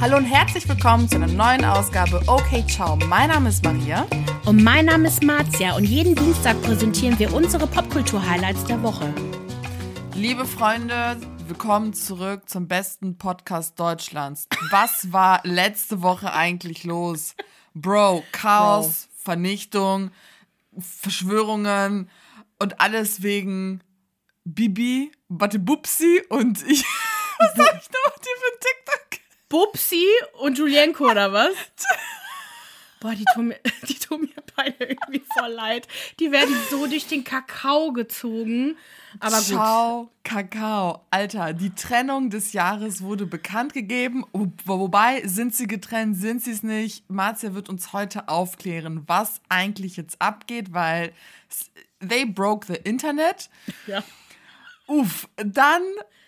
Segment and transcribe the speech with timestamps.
[0.00, 2.94] Hallo und herzlich willkommen zu einer neuen Ausgabe Okay Ciao.
[3.08, 4.06] Mein Name ist Maria.
[4.44, 9.12] Und mein Name ist Marzia und jeden Dienstag präsentieren wir unsere Popkultur-Highlights der Woche.
[10.14, 11.16] Liebe Freunde,
[11.48, 14.46] willkommen zurück zum besten Podcast Deutschlands.
[14.70, 17.34] Was war letzte Woche eigentlich los?
[17.74, 19.22] Bro, Chaos, Bro.
[19.24, 20.10] Vernichtung,
[20.78, 22.08] Verschwörungen
[22.60, 23.82] und alles wegen
[24.44, 26.84] Bibi, warte, Bubsi und ich.
[27.38, 28.17] Was sag ich noch?
[29.48, 30.06] Bubsi
[30.40, 31.54] und Julienko oder was?
[33.00, 35.86] Boah, die tun, mir, die tun mir beide irgendwie voll leid.
[36.18, 38.76] Die werden so durch den Kakao gezogen.
[39.20, 39.44] Aber gut.
[39.44, 41.06] Ciao, Kakao.
[41.10, 44.24] Alter, die Trennung des Jahres wurde bekannt gegeben.
[44.64, 47.08] Wobei, sind sie getrennt, sind sie es nicht?
[47.08, 51.12] Marzia wird uns heute aufklären, was eigentlich jetzt abgeht, weil
[52.06, 53.48] they broke the Internet.
[53.86, 54.02] Ja.
[54.88, 55.82] Uff, dann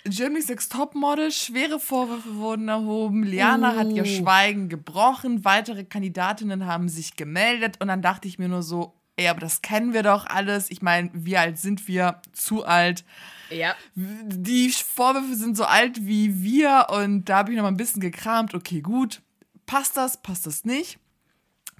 [0.04, 3.22] Germany's Next Topmodel, schwere Vorwürfe wurden erhoben.
[3.22, 3.76] Liana uh.
[3.76, 4.06] hat ihr oh.
[4.06, 5.44] Schweigen gebrochen.
[5.44, 7.76] Weitere Kandidatinnen haben sich gemeldet.
[7.80, 10.70] Und dann dachte ich mir nur so, ey, aber das kennen wir doch alles.
[10.70, 12.20] Ich meine, wie alt sind wir?
[12.32, 13.04] Zu alt.
[13.50, 13.74] Ja.
[13.94, 16.86] Die Vorwürfe sind so alt wie wir.
[16.90, 18.54] Und da habe ich noch mal ein bisschen gekramt.
[18.54, 19.22] Okay, gut.
[19.66, 20.22] Passt das?
[20.22, 20.98] Passt das nicht?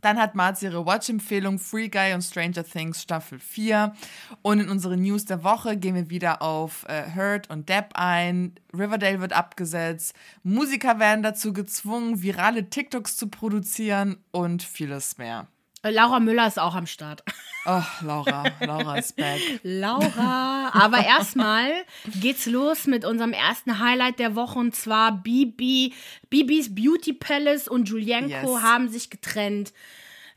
[0.01, 3.95] Dann hat Marzi ihre Watch-Empfehlung Free Guy und Stranger Things Staffel 4.
[4.43, 8.55] Und in unsere News der Woche gehen wir wieder auf äh, Hurt und Depp ein.
[8.73, 10.15] Riverdale wird abgesetzt.
[10.43, 15.47] Musiker werden dazu gezwungen, virale TikToks zu produzieren und vieles mehr.
[15.83, 17.23] Laura Müller ist auch am Start.
[17.67, 18.45] Oh, Laura.
[18.61, 19.41] Laura ist back.
[19.63, 20.71] Laura.
[20.73, 21.71] Aber erstmal
[22.21, 25.95] geht's los mit unserem ersten Highlight der Woche und zwar Bibi.
[26.31, 28.63] Bibis Beauty Palace und Julienko yes.
[28.63, 29.73] haben sich getrennt.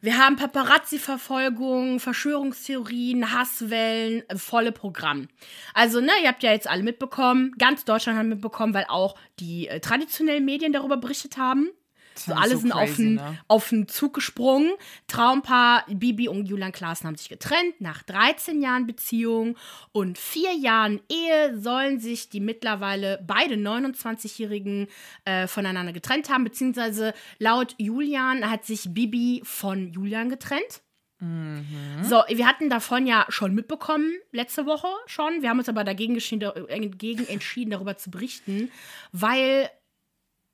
[0.03, 5.29] Wir haben Paparazzi-Verfolgung, Verschwörungstheorien, Hasswellen, äh, volle Programm.
[5.73, 9.69] Also, ne, ihr habt ja jetzt alle mitbekommen, ganz Deutschland hat mitbekommen, weil auch die
[9.69, 11.69] äh, traditionellen Medien darüber berichtet haben.
[12.15, 13.37] So, alle so sind crazy, auf, den, ne?
[13.47, 14.71] auf den Zug gesprungen.
[15.07, 17.79] Traumpaar Bibi und Julian Klaassen haben sich getrennt.
[17.79, 19.57] Nach 13 Jahren Beziehung
[19.91, 24.87] und vier Jahren Ehe sollen sich die mittlerweile beide 29-Jährigen
[25.25, 26.43] äh, voneinander getrennt haben.
[26.43, 30.81] Beziehungsweise laut Julian hat sich Bibi von Julian getrennt.
[31.23, 32.03] Mhm.
[32.03, 35.41] So, wir hatten davon ja schon mitbekommen, letzte Woche schon.
[35.41, 38.69] Wir haben uns aber dagegen, dagegen entschieden, darüber zu berichten,
[39.13, 39.69] weil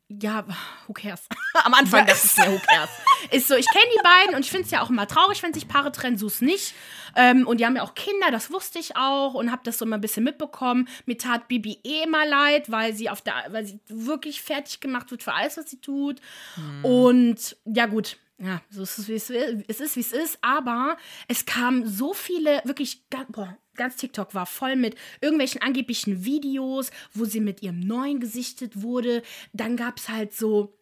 [0.09, 0.43] ja,
[0.87, 1.21] who cares?
[1.63, 2.89] Am Anfang dachte ich mir, who cares?
[3.31, 5.53] Ist so, ich kenne die beiden und ich finde es ja auch immer traurig, wenn
[5.53, 6.73] sich Paare trennen, so es nicht.
[7.15, 9.85] Ähm, und die haben ja auch Kinder, das wusste ich auch und habe das so
[9.85, 10.87] immer ein bisschen mitbekommen.
[11.05, 15.11] Mir tat Bibi eh immer leid, weil sie auf der, weil sie wirklich fertig gemacht
[15.11, 16.19] wird für alles, was sie tut.
[16.55, 16.85] Hm.
[16.85, 19.65] Und ja, gut, ja, so ist es, wie es ist.
[19.67, 20.39] Es ist, wie es ist.
[20.41, 20.97] Aber
[21.27, 27.25] es kamen so viele, wirklich, boah, ganz TikTok war voll mit irgendwelchen angeblichen Videos, wo
[27.25, 29.23] sie mit ihrem neuen gesichtet wurde.
[29.53, 30.78] Dann gab es halt so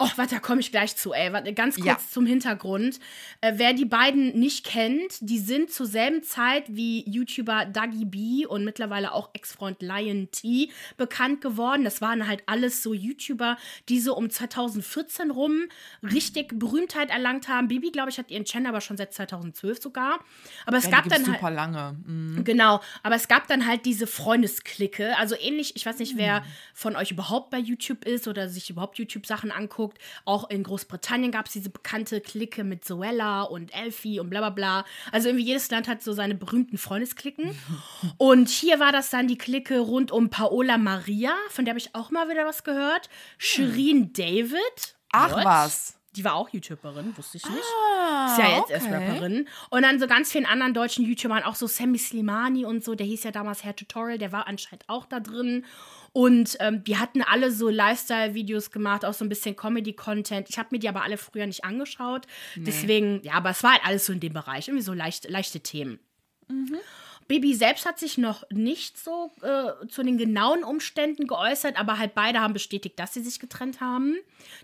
[0.00, 1.32] Oh, warte, da komme ich gleich zu, ey.
[1.32, 1.98] Warte, ganz kurz ja.
[1.98, 3.00] zum Hintergrund.
[3.40, 8.46] Äh, wer die beiden nicht kennt, die sind zur selben Zeit wie YouTuber Dougie B
[8.46, 11.82] und mittlerweile auch Ex-Freund Lion T bekannt geworden.
[11.82, 13.56] Das waren halt alles so YouTuber,
[13.88, 15.64] die so um 2014 rum
[16.04, 17.66] richtig Berühmtheit erlangt haben.
[17.66, 20.20] Bibi, glaube ich, hat ihren Channel aber schon seit 2012 sogar.
[20.64, 21.38] Aber es ja, gab dann halt.
[21.40, 21.96] super lange.
[22.06, 22.44] Mhm.
[22.44, 25.18] Genau, aber es gab dann halt diese Freundesklicke.
[25.18, 26.44] Also ähnlich, ich weiß nicht, wer mhm.
[26.72, 29.98] von euch überhaupt bei YouTube ist oder sich überhaupt YouTube-Sachen anguckt angeguckt.
[30.24, 34.50] Auch in Großbritannien gab es diese bekannte Clique mit Zoella und Elfie und bla bla
[34.50, 34.84] bla.
[35.12, 37.58] Also irgendwie jedes Land hat so seine berühmten Freundesklicken.
[38.18, 41.94] und hier war das dann die Clique rund um Paola Maria, von der habe ich
[41.94, 43.08] auch mal wieder was gehört.
[43.38, 44.96] Shirin David.
[45.12, 45.44] Ach What?
[45.44, 45.97] was.
[46.16, 47.62] Die war auch YouTuberin, wusste ich nicht.
[48.00, 48.72] Ah, ist ja jetzt okay.
[48.72, 49.48] erst Rapperin.
[49.70, 53.06] Und dann so ganz vielen anderen deutschen YouTubern, auch so Sammy Slimani und so, der
[53.06, 55.64] hieß ja damals Hair Tutorial, der war anscheinend auch da drin.
[56.12, 60.48] Und ähm, die hatten alle so Lifestyle-Videos gemacht, auch so ein bisschen Comedy-Content.
[60.48, 62.26] Ich habe mir die aber alle früher nicht angeschaut.
[62.56, 62.64] Nee.
[62.64, 65.60] Deswegen, ja, aber es war halt alles so in dem Bereich, irgendwie so leicht, leichte
[65.60, 66.00] Themen.
[66.48, 66.78] Mhm.
[67.28, 72.14] Baby selbst hat sich noch nicht so äh, zu den genauen Umständen geäußert, aber halt
[72.14, 74.16] beide haben bestätigt, dass sie sich getrennt haben.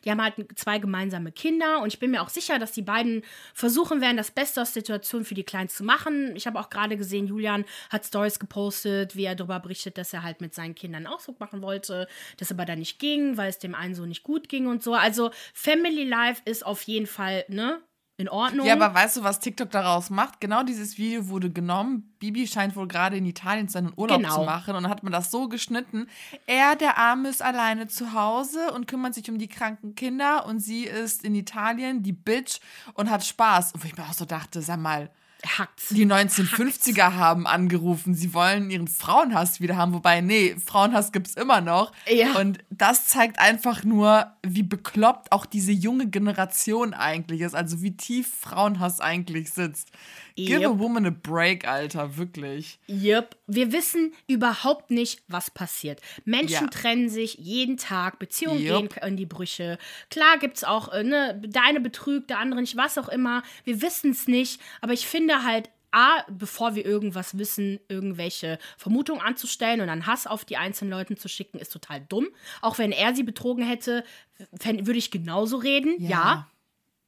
[0.05, 3.23] Die haben halt zwei gemeinsame Kinder und ich bin mir auch sicher, dass die beiden
[3.53, 6.35] versuchen werden, das Beste aus der Situation für die Kleinen zu machen.
[6.37, 10.23] Ich habe auch gerade gesehen, Julian hat Stories gepostet, wie er darüber berichtet, dass er
[10.23, 12.09] halt mit seinen Kindern Ausdruck machen wollte,
[12.39, 14.95] das aber dann nicht ging, weil es dem einen so nicht gut ging und so.
[14.95, 17.83] Also Family Life ist auf jeden Fall, ne?
[18.17, 18.67] In Ordnung.
[18.67, 20.41] Ja, aber weißt du, was TikTok daraus macht?
[20.41, 22.15] Genau dieses Video wurde genommen.
[22.21, 24.37] Bibi scheint wohl gerade in Italien seinen Urlaub genau.
[24.37, 26.09] zu machen und dann hat man das so geschnitten.
[26.47, 30.61] Er, der Arme, ist alleine zu Hause und kümmert sich um die kranken Kinder und
[30.61, 32.61] sie ist in Italien, die Bitch,
[32.95, 33.73] und hat Spaß.
[33.73, 35.11] Und wo ich mir auch so dachte, sag mal.
[35.47, 35.89] Hackt's.
[35.89, 39.93] Die 1950er haben angerufen, sie wollen ihren Frauenhass wieder haben.
[39.93, 41.93] Wobei, nee, Frauenhass gibt's immer noch.
[42.09, 42.33] Ja.
[42.33, 47.55] Und das zeigt einfach nur, wie bekloppt auch diese junge Generation eigentlich ist.
[47.55, 49.91] Also wie tief Frauenhass eigentlich sitzt.
[50.37, 50.71] Give Yep.
[50.71, 52.79] a woman a break, Alter, wirklich.
[52.89, 53.37] Yep.
[53.47, 56.01] Wir wissen überhaupt nicht, was passiert.
[56.25, 56.71] Menschen Ja.
[56.71, 58.95] trennen sich jeden Tag, Beziehungen Yep.
[58.95, 59.79] gehen in die Brüche.
[60.11, 63.43] Klar gibt es auch, äh, ne, der eine betrügt, der andere nicht, was auch immer.
[63.65, 69.23] Wir wissen es nicht, aber ich finde halt, A, bevor wir irgendwas wissen, irgendwelche Vermutungen
[69.23, 72.27] anzustellen und dann Hass auf die einzelnen Leuten zu schicken, ist total dumm.
[72.63, 74.03] Auch wenn er sie betrogen hätte,
[74.51, 75.95] würde ich genauso reden.
[76.01, 76.49] ja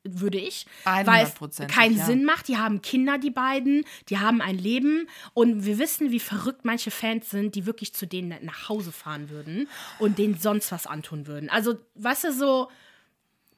[0.09, 2.05] würde ich, weil es 100%, keinen ja.
[2.05, 2.49] Sinn macht.
[2.49, 6.91] Die haben Kinder, die beiden, die haben ein Leben und wir wissen, wie verrückt manche
[6.91, 9.69] Fans sind, die wirklich zu denen nach Hause fahren würden
[9.99, 11.51] und denen sonst was antun würden.
[11.51, 12.69] Also, weißt du, so,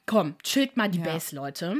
[0.08, 1.04] komm, chillt mal die Ja.
[1.04, 1.76] Base, Leute.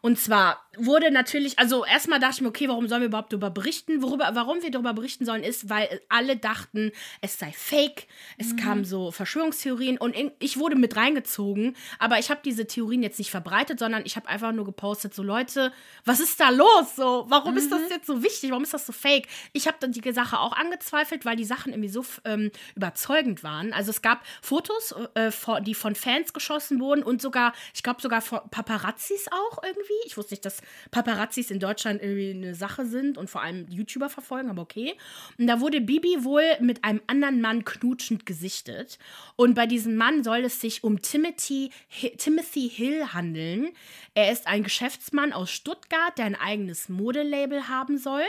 [0.00, 3.50] Und zwar wurde natürlich, also erstmal dachte ich mir, okay, warum sollen wir überhaupt darüber
[3.50, 4.02] berichten?
[4.02, 6.92] Worüber, warum wir darüber berichten sollen, ist, weil alle dachten,
[7.22, 8.06] es sei fake.
[8.38, 8.56] Es Mhm.
[8.56, 13.18] kamen so Verschwörungstheorien und in, ich wurde mit reingezogen, aber ich habe diese Theorien jetzt
[13.18, 15.72] nicht verbreitet, sondern ich habe einfach nur gepostet, so Leute,
[16.04, 16.94] was ist da los?
[16.96, 17.70] So, warum ist Mhm.
[17.70, 18.50] das jetzt so wichtig?
[18.50, 19.26] Warum ist das so fake?
[19.52, 23.72] Ich habe dann die Sache auch angezweifelt, weil die Sachen irgendwie so ähm, überzeugend waren.
[23.72, 25.30] Also es gab Fotos, äh,
[25.62, 29.92] die von Fans geschossen wurden und sogar, ich glaube sogar Paparazzis auch irgendwie.
[30.06, 30.60] Ich wusste nicht, dass
[30.90, 34.94] Paparazzis in Deutschland irgendwie eine Sache sind und vor allem YouTuber verfolgen, aber okay.
[35.38, 38.98] Und da wurde Bibi wohl mit einem anderen Mann knutschend gesichtet.
[39.36, 41.70] Und bei diesem Mann soll es sich um Timothy,
[42.18, 43.72] Timothy Hill handeln.
[44.14, 48.24] Er ist ein Geschäftsmann aus Stuttgart, der ein eigenes Modelabel haben soll.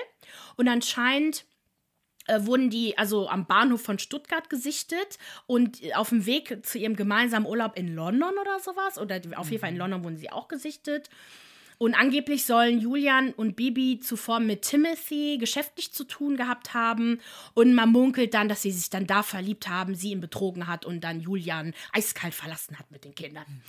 [0.56, 1.46] Und anscheinend
[2.28, 6.78] äh, wurden die also am Bahnhof von Stuttgart gesichtet und äh, auf dem Weg zu
[6.78, 8.98] ihrem gemeinsamen Urlaub in London oder sowas.
[8.98, 11.10] Oder auf jeden Fall in London wurden sie auch gesichtet.
[11.78, 17.20] Und angeblich sollen Julian und Bibi zuvor mit Timothy geschäftlich zu tun gehabt haben.
[17.54, 20.86] Und man munkelt dann, dass sie sich dann da verliebt haben, sie ihn betrogen hat
[20.86, 23.62] und dann Julian eiskalt verlassen hat mit den Kindern.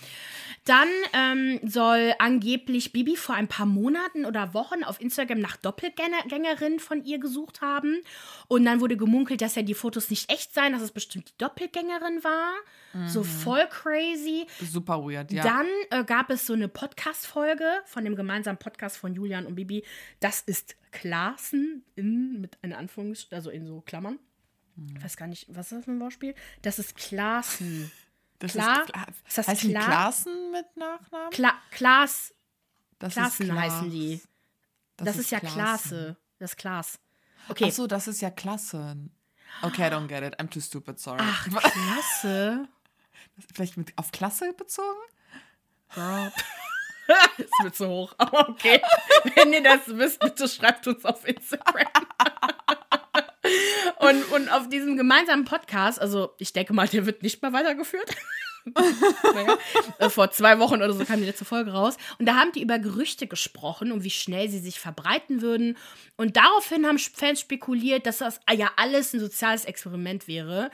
[0.65, 6.79] Dann ähm, soll angeblich Bibi vor ein paar Monaten oder Wochen auf Instagram nach Doppelgängerinnen
[6.79, 7.99] von ihr gesucht haben.
[8.47, 11.37] Und dann wurde gemunkelt, dass ja die Fotos nicht echt seien, dass es bestimmt die
[11.37, 12.53] Doppelgängerin war.
[13.07, 14.47] So voll crazy.
[14.61, 15.43] Super weird, ja.
[15.43, 19.83] Dann äh, gab es so eine Podcast-Folge von dem gemeinsamen Podcast von Julian und Bibi.
[20.19, 24.17] Das ist Klassen in, mit in Anführungs-, also in so Klammern.
[24.95, 26.33] Ich weiß gar nicht, was ist das für ein Wortspiel?
[26.63, 27.91] Das ist Klassen.
[28.39, 28.83] das klar.
[28.85, 29.85] Ist, Kla- Ist das heißen die klar?
[29.85, 31.29] Klassen mit Nachnamen?
[31.31, 32.33] Kla Klaas,
[32.97, 33.59] Das Klassen Klaas.
[33.73, 34.21] heißen die.
[34.97, 36.17] Das, ist, ja Klasse.
[36.39, 36.99] Das ist Klaas.
[37.49, 37.65] Okay.
[37.67, 39.13] Ach so, das ist ja Klassen.
[39.61, 40.39] Okay, I don't get it.
[40.39, 41.19] I'm too stupid, sorry.
[41.21, 42.67] Ach, Klasse.
[43.53, 44.99] Vielleicht mit, auf Klasse bezogen?
[45.93, 46.31] Girl.
[47.37, 48.13] ist mir zu hoch.
[48.17, 48.81] Aber okay.
[49.35, 51.87] Wenn ihr das wisst, bitte schreibt uns auf Instagram.
[53.99, 58.15] und, und auf diesem gemeinsamen Podcast, also ich denke mal, der wird nicht mehr weitergeführt.
[59.33, 59.57] naja,
[59.97, 61.97] äh, vor zwei Wochen oder so kam die letzte Folge raus.
[62.19, 65.77] Und da haben die über Gerüchte gesprochen und wie schnell sie sich verbreiten würden.
[66.17, 70.69] Und daraufhin haben Fans spekuliert, dass das ja alles ein soziales Experiment wäre.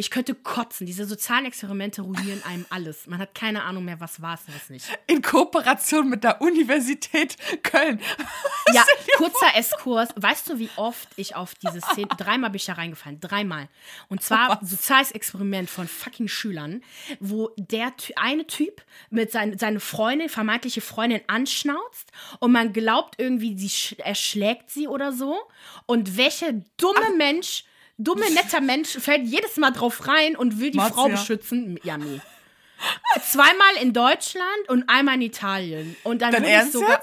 [0.00, 0.86] Ich könnte kotzen.
[0.86, 3.08] Diese sozialen Experimente ruinieren einem alles.
[3.08, 4.86] Man hat keine Ahnung mehr, was war es und was nicht.
[5.08, 8.00] In Kooperation mit der Universität Köln.
[8.72, 8.84] Ja,
[9.16, 10.10] kurzer Esskurs.
[10.14, 12.06] Weißt du, wie oft ich auf diese Szene.
[12.16, 13.18] Dreimal bin ich da reingefallen.
[13.18, 13.68] Dreimal.
[14.08, 14.70] Und zwar Was?
[14.70, 16.82] soziales Experiment von fucking Schülern,
[17.18, 23.58] wo der eine Typ mit sein, seine Freundin, vermeintliche Freundin, anschnauzt und man glaubt irgendwie,
[23.58, 25.36] sie sch- er schlägt sie oder so.
[25.86, 27.64] Und welcher dumme Mensch.
[27.98, 30.94] Dumme, netter Mensch fällt jedes Mal drauf rein und will die Marzia.
[30.94, 31.78] Frau beschützen.
[31.82, 32.20] Ja, nee.
[33.22, 35.96] Zweimal in Deutschland und einmal in Italien.
[36.04, 37.00] Und dann Dein wurde ich sogar.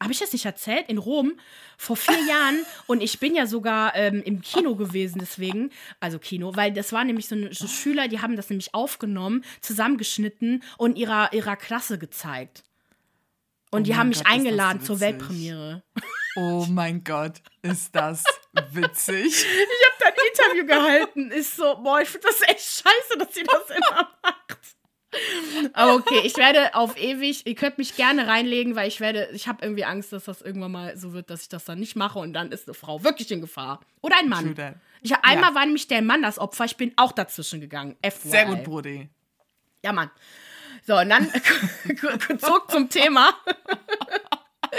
[0.00, 0.88] Habe ich das nicht erzählt?
[0.88, 1.32] In Rom
[1.76, 2.64] vor vier Jahren.
[2.86, 5.70] Und ich bin ja sogar ähm, im Kino gewesen, deswegen.
[5.98, 9.44] Also Kino, weil das waren nämlich so, eine, so Schüler, die haben das nämlich aufgenommen,
[9.60, 12.62] zusammengeschnitten und ihrer, ihrer Klasse gezeigt.
[13.70, 15.00] Und Oh die haben mich Gott, eingeladen zur.
[15.00, 15.82] Weltpremiere.
[16.36, 18.22] Oh mein Gott, ist das
[18.72, 19.26] witzig.
[19.26, 20.07] Ich habe ein
[20.38, 21.30] Interview gehalten.
[21.30, 24.58] Ist so, boah, ich finde das echt scheiße, dass sie das immer macht.
[25.72, 29.48] Aber okay, ich werde auf ewig, ihr könnt mich gerne reinlegen, weil ich werde, ich
[29.48, 32.18] habe irgendwie Angst, dass das irgendwann mal so wird, dass ich das dann nicht mache
[32.18, 33.80] und dann ist eine Frau wirklich in Gefahr.
[34.02, 34.54] Oder ein Mann.
[35.00, 37.96] Ich, einmal war nämlich der Mann das Opfer, ich bin auch dazwischen gegangen.
[38.02, 38.30] FYI.
[38.30, 39.08] Sehr gut, Brudi.
[39.82, 40.10] Ja, Mann.
[40.86, 41.30] So, und dann
[42.38, 43.34] zurück zum Thema.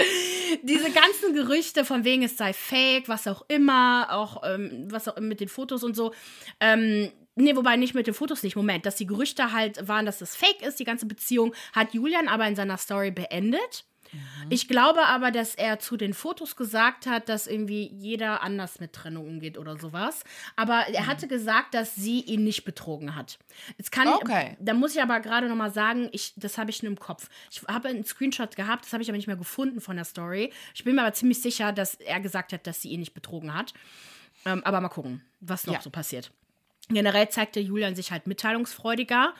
[0.62, 5.18] Diese ganzen Gerüchte von wegen es sei fake, was auch immer, auch ähm, was auch
[5.20, 6.12] mit den Fotos und so.
[6.60, 8.56] Ähm, nee, wobei nicht mit den Fotos nicht.
[8.56, 12.28] Moment, dass die Gerüchte halt waren, dass es fake ist, die ganze Beziehung, hat Julian
[12.28, 13.84] aber in seiner Story beendet.
[14.48, 18.92] Ich glaube aber, dass er zu den Fotos gesagt hat, dass irgendwie jeder anders mit
[18.92, 20.24] Trennung umgeht oder sowas.
[20.56, 23.38] Aber er hatte gesagt, dass sie ihn nicht betrogen hat.
[23.78, 24.56] Jetzt kann Okay.
[24.58, 26.98] ich, da muss ich aber gerade noch mal sagen, ich, das habe ich nur im
[26.98, 27.28] Kopf.
[27.50, 30.52] Ich habe einen Screenshot gehabt, das habe ich aber nicht mehr gefunden von der Story.
[30.74, 33.54] Ich bin mir aber ziemlich sicher, dass er gesagt hat, dass sie ihn nicht betrogen
[33.54, 33.72] hat.
[34.44, 35.80] Ähm, aber mal gucken, was noch Ja.
[35.82, 36.32] so passiert.
[36.88, 39.34] Generell zeigte Julian sich halt mitteilungsfreudiger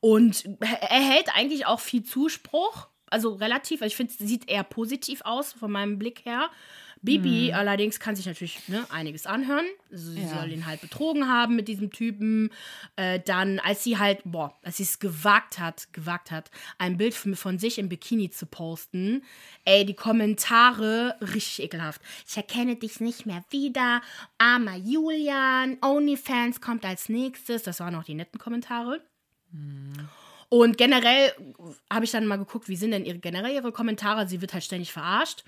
[0.00, 2.88] und er hält eigentlich auch viel Zuspruch.
[3.10, 6.50] Also relativ, also ich finde, sieht eher positiv aus von meinem Blick her.
[7.00, 9.64] Bibi allerdings kann sich natürlich ne, einiges anhören.
[9.92, 10.28] Also sie Ja.
[10.40, 12.50] soll ihn halt betrogen haben mit diesem Typen.
[12.96, 17.14] Äh, dann, als sie halt, boah, als sie es gewagt hat, gewagt hat, ein Bild
[17.14, 19.22] von, von sich im Bikini zu posten,
[19.64, 22.00] ey, die Kommentare richtig ekelhaft.
[22.26, 24.02] Ich erkenne dich nicht mehr wieder.
[24.38, 27.62] Armer Julian, OnlyFans kommt als nächstes.
[27.62, 29.00] Das waren auch die netten Kommentare.
[30.50, 31.32] Und generell
[31.92, 34.26] habe ich dann mal geguckt, wie sind denn ihre, generell ihre Kommentare.
[34.26, 35.44] Sie wird halt ständig verarscht.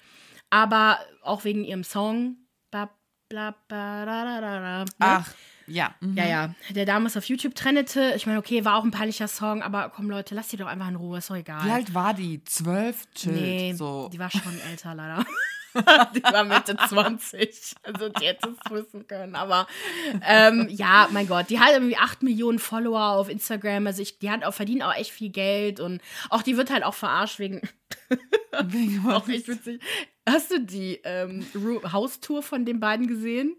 [0.51, 2.37] Aber auch wegen ihrem Song.
[2.71, 2.91] Ba,
[3.29, 4.85] bla, ba, da, da, da, da, ne?
[4.99, 5.35] Ach,
[5.67, 5.95] ja.
[6.01, 6.17] mhm.
[6.17, 6.55] Ja, ja.
[6.71, 8.13] Der damals auf YouTube trendete.
[8.17, 10.89] Ich meine, okay, war auch ein peinlicher Song, aber komm, Leute, lasst die doch einfach
[10.89, 11.65] in Ruhe, ist doch egal.
[11.65, 12.43] Wie alt war die?
[12.45, 13.07] Zwölf?
[13.15, 13.41] Chillt.
[13.41, 14.09] Nee, so.
[14.13, 15.25] die war schon älter, leider.
[16.15, 17.75] die war Mitte 20.
[17.83, 19.35] Also die hätte es wissen können.
[19.37, 19.67] Aber
[20.27, 23.87] ähm, ja, mein Gott, die hat irgendwie 8 Millionen Follower auf Instagram.
[23.87, 26.85] Also ich, die hat auch verdient auch echt viel Geld und auch die wird halt
[26.85, 27.61] auch verarscht wegen.
[28.65, 29.81] Wegen auch echt witzig.
[30.29, 31.47] Hast du die ähm,
[31.93, 33.57] Haustour von den beiden gesehen?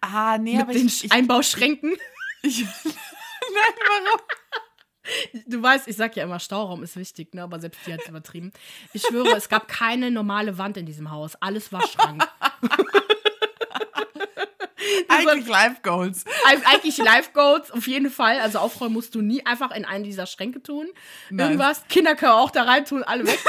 [0.00, 1.96] Ah, nee, Mit aber den ich, ich, Einbauschränken?
[2.42, 4.20] ich Nein, warum?
[5.46, 7.42] Du weißt, ich sag ja immer, Stauraum ist wichtig, ne?
[7.42, 8.52] aber selbst die hat es übertrieben.
[8.92, 11.34] Ich schwöre, es gab keine normale Wand in diesem Haus.
[11.36, 12.26] Alles war Schrank.
[15.08, 16.24] Eigentlich Life Goals.
[16.46, 18.38] Eig- Eigentlich Life Goals, auf jeden Fall.
[18.40, 20.86] Also aufräumen musst du nie einfach in einen dieser Schränke tun.
[21.30, 21.46] Nice.
[21.46, 21.82] Irgendwas.
[21.88, 23.38] Kinder können auch da rein tun, alle weg.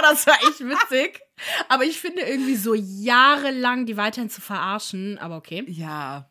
[0.00, 1.20] Das war echt witzig.
[1.68, 5.64] Aber ich finde irgendwie so jahrelang die weiterhin zu verarschen, aber okay.
[5.68, 6.28] Ja.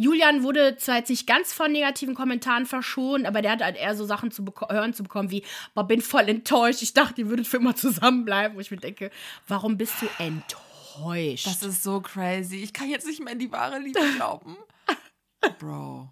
[0.00, 3.94] Julian wurde zwar jetzt nicht ganz von negativen Kommentaren verschont, aber der hat halt eher
[3.94, 7.46] so Sachen zu hören zu bekommen wie, boah, bin voll enttäuscht, ich dachte, ihr würdet
[7.46, 8.56] für immer zusammenbleiben.
[8.56, 9.10] Wo ich mir denke,
[9.46, 11.46] warum bist du enttäuscht?
[11.46, 12.62] Das ist so crazy.
[12.62, 14.56] Ich kann jetzt nicht mehr in die wahre Liebe glauben.
[15.58, 16.08] Bro.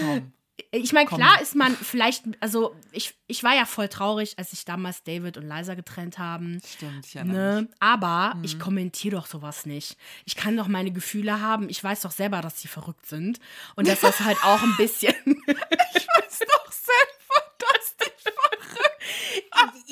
[0.00, 0.32] Komm.
[0.70, 4.64] Ich meine, klar ist man vielleicht, also ich, ich war ja voll traurig, als sich
[4.64, 6.60] damals David und Liza getrennt haben.
[6.66, 7.24] Stimmt, ich mich.
[7.24, 7.68] Ne?
[7.80, 8.44] Aber Mhm.
[8.44, 9.96] ich kommentiere doch sowas nicht.
[10.26, 11.68] Ich kann doch meine Gefühle haben.
[11.68, 13.38] Ich weiß doch selber, dass die verrückt sind.
[13.76, 15.14] Und dass das halt auch ein bisschen.
[15.26, 18.08] Ist doch selber, dass die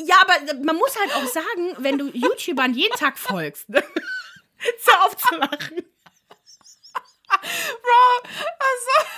[0.04, 3.83] ja, aber man muss halt auch sagen, wenn du YouTubern jeden Tag folgst, ne?
[4.85, 5.85] Hör auf zu lachen.
[7.28, 8.28] Bro,
[8.59, 9.09] also.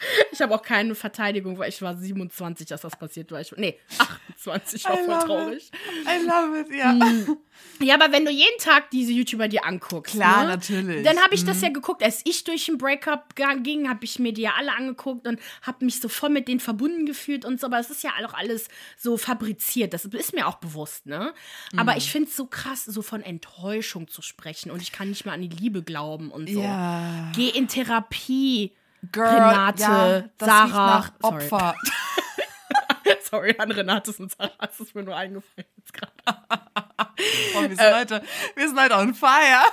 [0.32, 3.40] Ich habe auch keine Verteidigung, weil ich war 27, als das passiert war.
[3.40, 5.70] Ich, nee, 28, war I voll traurig.
[6.06, 6.96] I love it, ja.
[7.82, 11.04] Ja, aber wenn du jeden Tag diese YouTuber dir anguckst, Klar, ne, natürlich.
[11.04, 12.02] dann habe ich das ja geguckt.
[12.02, 15.84] Als ich durch ein Breakup ging, habe ich mir die ja alle angeguckt und habe
[15.84, 17.66] mich so voll mit denen verbunden gefühlt und so.
[17.66, 19.92] Aber es ist ja auch alles so fabriziert.
[19.92, 21.34] Das ist mir auch bewusst, ne?
[21.76, 25.24] Aber ich finde es so krass, so von Enttäuschung zu sprechen und ich kann nicht
[25.24, 26.62] mehr an die Liebe glauben und so.
[26.62, 27.30] Ja.
[27.34, 28.72] Geh in Therapie.
[29.12, 31.10] Girl, Renate, ja, Sarah.
[31.20, 31.44] Sorry.
[31.44, 31.74] Opfer.
[33.30, 36.12] Sorry an Renates und Sarah, das ist mir nur eingefallen jetzt gerade.
[37.56, 38.22] Oh, wir, sind heute,
[38.54, 39.64] wir sind heute on fire.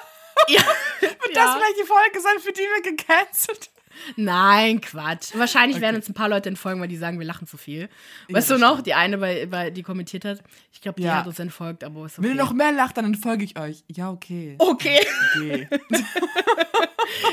[0.48, 0.62] Ja.
[1.00, 3.70] Wird das vielleicht die Folge sein, für die wir gecancelt
[4.16, 5.32] Nein, Quatsch.
[5.36, 7.90] Wahrscheinlich werden uns ein paar Leute entfolgen, weil die sagen, wir lachen zu viel.
[8.30, 10.40] Weißt du das noch, die eine, bei, bei, die kommentiert hat?
[10.72, 11.18] Ich glaube, die Ja.
[11.20, 12.14] hat uns entfolgt, aber okay.
[12.18, 13.84] Wenn ihr noch mehr lacht, dann entfolge ich euch.
[13.88, 14.56] Ja, okay.
[14.60, 15.00] okay.
[15.36, 15.68] okay.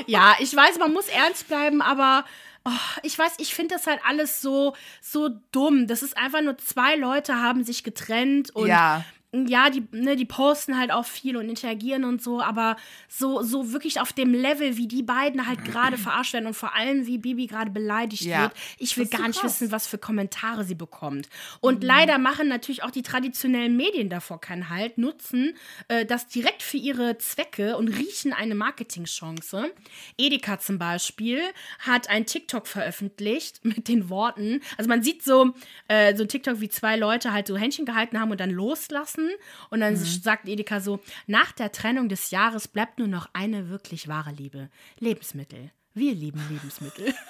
[0.06, 2.24] Ja, ich weiß, man muss ernst bleiben, aber
[2.64, 2.70] oh,
[3.02, 5.86] ich weiß, ich finde das halt alles so, so dumm.
[5.86, 9.04] Das ist einfach nur zwei Leute haben sich getrennt und Ja.
[9.48, 12.76] Ja, die, ne, die posten halt auch viel und interagieren und so, aber
[13.08, 16.74] so, so wirklich auf dem Level, wie die beiden halt gerade verarscht werden und vor
[16.74, 18.42] allem, wie Bibi gerade beleidigt Ja.
[18.42, 18.52] wird.
[18.78, 21.28] Ich will so gar nicht wissen, was für Kommentare sie bekommt.
[21.60, 25.56] Und leider machen natürlich auch die traditionellen Medien davor keinen Halt, nutzen
[25.88, 29.72] äh, das direkt für ihre Zwecke und riechen eine Marketingchance.
[30.18, 31.40] Edeka zum Beispiel
[31.80, 35.54] hat ein TikTok veröffentlicht mit den Worten, also man sieht so,
[35.88, 39.23] äh, so ein TikTok, wie zwei Leute halt so Händchen gehalten haben und dann loslassen.
[39.70, 44.08] Und dann sagt Edeka so, nach der Trennung des Jahres bleibt nur noch eine wirklich
[44.08, 44.70] wahre Liebe.
[44.98, 45.70] Lebensmittel.
[45.94, 47.14] Wir lieben Lebensmittel.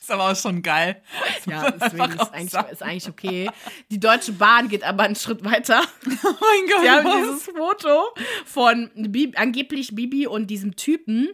[0.00, 1.02] Ist aber auch schon geil.
[1.46, 3.50] Ja, deswegen ist eigentlich, ist eigentlich okay.
[3.90, 5.82] Die Deutsche Bahn geht aber einen Schritt weiter.
[6.22, 6.82] Oh mein Gott.
[6.82, 8.14] Sie haben dieses Foto
[8.44, 11.30] von Bibi, angeblich Bibi und diesem Typen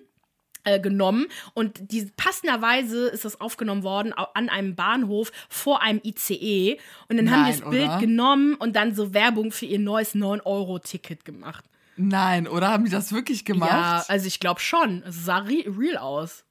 [0.82, 7.16] genommen und die, passenderweise ist das aufgenommen worden an einem Bahnhof vor einem ICE und
[7.16, 11.24] dann Nein, haben die das Bild genommen und dann so Werbung für ihr neues 9-Euro-Ticket
[11.24, 11.64] gemacht.
[11.96, 13.70] Nein, oder haben die das wirklich gemacht?
[13.70, 15.02] Ja, also ich glaube schon.
[15.06, 16.44] Es sah real aus.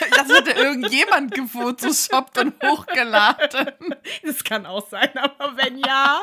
[0.16, 3.74] Das hätte irgendjemand gefotoshoppt und hochgeladen.
[4.22, 6.22] Das kann auch sein, aber wenn ja,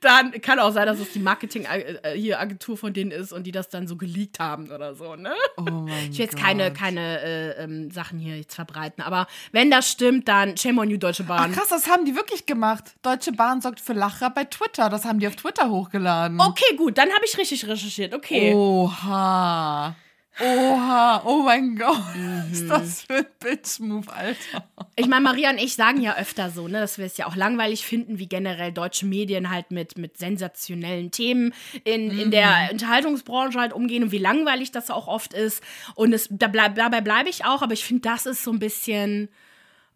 [0.00, 3.68] dann kann auch sein, dass es die Marketing-Agentur äh, von denen ist und die das
[3.68, 5.34] dann so geleakt haben oder so, ne?
[5.56, 6.44] Oh ich will jetzt Gott.
[6.44, 10.90] keine, keine äh, ähm, Sachen hier jetzt verbreiten, aber wenn das stimmt, dann shame on
[10.90, 11.50] you, Deutsche Bahn.
[11.52, 12.94] Ach krass, das haben die wirklich gemacht.
[13.02, 14.88] Deutsche Bahn sorgt für Lacher bei Twitter.
[14.88, 16.40] Das haben die auf Twitter hochgeladen.
[16.40, 18.14] Okay, gut, dann habe ich richtig recherchiert.
[18.14, 18.54] Okay.
[18.54, 19.94] Oha.
[20.40, 22.52] Oha, oh mein Gott, mhm.
[22.52, 24.68] ist das für ein Bitch-Move, Alter.
[24.94, 27.34] Ich meine, Maria und ich sagen ja öfter so, ne, dass wir es ja auch
[27.34, 31.52] langweilig finden, wie generell deutsche Medien halt mit, mit sensationellen Themen
[31.82, 32.20] in, mhm.
[32.20, 35.62] in der Unterhaltungsbranche halt umgehen und wie langweilig das auch oft ist.
[35.96, 38.60] Und es, da bleib, dabei bleibe ich auch, aber ich finde, das ist so ein
[38.60, 39.28] bisschen,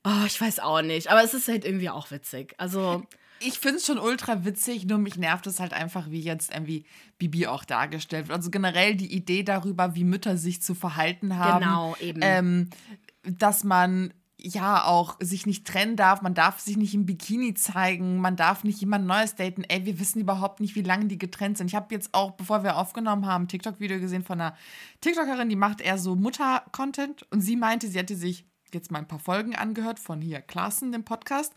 [0.05, 2.55] oh, ich weiß auch nicht, aber es ist halt irgendwie auch witzig.
[2.59, 3.05] Also
[3.45, 6.85] ich finde es schon ultra witzig, nur mich nervt es halt einfach, wie jetzt irgendwie
[7.19, 8.37] Bibi auch dargestellt wird.
[8.37, 11.61] Also generell die Idee darüber, wie Mütter sich zu verhalten haben.
[11.65, 12.21] Genau, eben.
[12.23, 12.71] Ähm,
[13.23, 14.13] dass man
[14.45, 18.65] ja auch sich nicht trennen darf, man darf sich nicht im Bikini zeigen, man darf
[18.65, 19.65] nicht jemand Neues daten.
[19.65, 21.69] Ey, wir wissen überhaupt nicht, wie lange die getrennt sind.
[21.69, 24.57] Ich habe jetzt auch, bevor wir aufgenommen haben, ein TikTok-Video gesehen von einer
[25.01, 29.09] TikTokerin, die macht eher so Mutter-Content und sie meinte, sie hätte sich jetzt mal ein
[29.09, 31.53] paar Folgen angehört von hier Klassen, dem Podcast.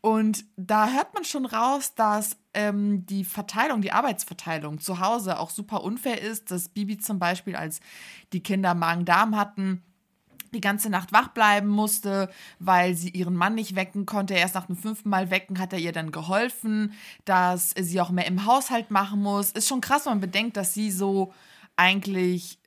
[0.00, 5.50] Und da hört man schon raus, dass ähm, die Verteilung, die Arbeitsverteilung zu Hause auch
[5.50, 7.80] super unfair ist, dass Bibi zum Beispiel, als
[8.32, 9.82] die Kinder Magen-Darm hatten,
[10.52, 14.34] die ganze Nacht wach bleiben musste, weil sie ihren Mann nicht wecken konnte.
[14.34, 16.92] Erst nach dem fünften Mal wecken hat er ihr dann geholfen,
[17.24, 19.52] dass sie auch mehr im Haushalt machen muss.
[19.52, 21.32] Ist schon krass, wenn man bedenkt, dass sie so
[21.76, 22.59] eigentlich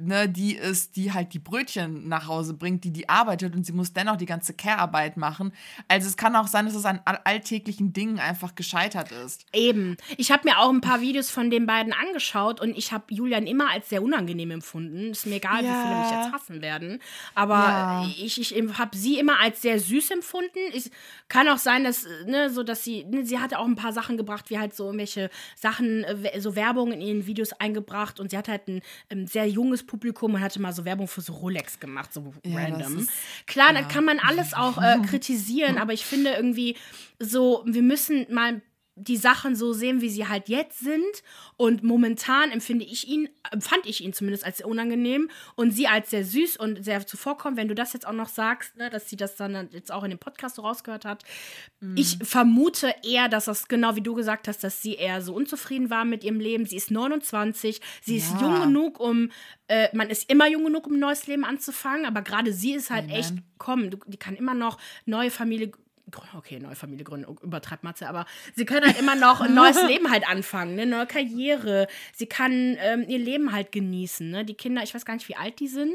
[0.00, 3.72] ne, die ist, die halt die Brötchen nach Hause bringt, die die arbeitet und sie
[3.72, 5.52] muss dennoch die ganze Care-Arbeit machen.
[5.88, 9.46] Also es kann auch sein, dass es an alltäglichen Dingen einfach gescheitert ist.
[9.52, 9.96] Eben.
[10.16, 13.46] Ich habe mir auch ein paar Videos von den beiden angeschaut und ich habe Julian
[13.46, 15.10] immer als sehr unangenehm empfunden.
[15.10, 15.70] Ist mir egal, ja.
[15.70, 17.00] wie viele mich jetzt hassen werden.
[17.34, 18.06] Aber ja.
[18.18, 20.58] ich, ich habe sie immer als sehr süß empfunden.
[20.72, 20.90] Ich,
[21.30, 24.18] kann auch sein, dass, ne, so dass sie, ne, sie hatte auch ein paar Sachen
[24.18, 28.36] gebracht, wie halt so irgendwelche Sachen, äh, so Werbung in ihren Videos eingebracht und sie
[28.36, 31.32] hat halt ein, ein ähm, sehr junges Publikum und hatte mal so Werbung für so
[31.32, 33.00] Rolex gemacht, so ja, random.
[33.00, 33.10] Ist,
[33.46, 33.80] Klar, ja.
[33.80, 36.76] dann kann man alles auch äh, kritisieren, aber ich finde irgendwie
[37.18, 38.62] so, wir müssen mal
[39.00, 41.22] die Sachen so sehen, wie sie halt jetzt sind.
[41.56, 46.10] Und momentan empfinde ich ihn, empfand ich ihn zumindest als sehr unangenehm und sie als
[46.10, 47.56] sehr süß und sehr zuvorkommen.
[47.56, 50.10] Wenn du das jetzt auch noch sagst, ne, dass sie das dann jetzt auch in
[50.10, 51.24] dem Podcast so rausgehört hat.
[51.80, 51.96] Mhm.
[51.96, 55.90] Ich vermute eher, dass das genau wie du gesagt hast, dass sie eher so unzufrieden
[55.90, 56.66] war mit ihrem Leben.
[56.66, 58.24] Sie ist 29, sie ja.
[58.24, 59.30] ist jung genug, um,
[59.68, 62.90] äh, man ist immer jung genug, um ein neues Leben anzufangen, aber gerade sie ist
[62.90, 63.16] halt Amen.
[63.16, 65.72] echt, komm, die kann immer noch neue Familie
[66.36, 70.10] okay, neue Familie gründen, übertreibt Matze, aber sie können halt immer noch ein neues Leben
[70.10, 71.86] halt anfangen, eine neue Karriere.
[72.14, 74.30] Sie kann ähm, ihr Leben halt genießen.
[74.30, 74.44] Ne?
[74.44, 75.94] Die Kinder, ich weiß gar nicht, wie alt die sind,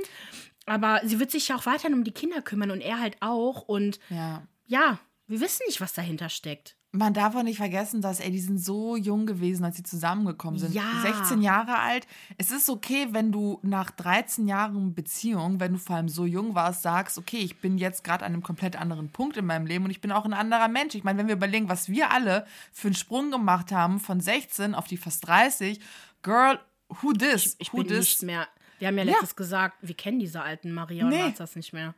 [0.66, 3.64] aber sie wird sich ja auch weiterhin um die Kinder kümmern und er halt auch.
[3.64, 6.76] Und ja, ja wir wissen nicht, was dahinter steckt.
[6.96, 10.60] Man darf auch nicht vergessen, dass, ey, die sind so jung gewesen, als sie zusammengekommen
[10.60, 10.74] sind.
[10.74, 10.84] Ja.
[11.02, 12.08] 16 Jahre alt.
[12.38, 16.56] Es ist okay, wenn du nach 13 Jahren Beziehung, wenn du vor allem so jung
[16.56, 19.86] warst, sagst, okay, ich bin jetzt gerade an einem komplett anderen Punkt in meinem Leben
[19.86, 20.96] und ich bin auch ein anderer Mensch.
[20.96, 24.74] Ich meine, wenn wir überlegen, was wir alle für einen Sprung gemacht haben von 16
[24.74, 25.80] auf die fast 30,
[26.24, 27.46] Girl, who this?
[27.46, 27.98] Ich, ich who bin this?
[27.98, 28.48] nicht mehr.
[28.80, 29.36] Wir haben ja letztes ja.
[29.36, 31.16] gesagt, wir kennen diese alten Maria nee.
[31.16, 31.94] und Marzas nicht mehr.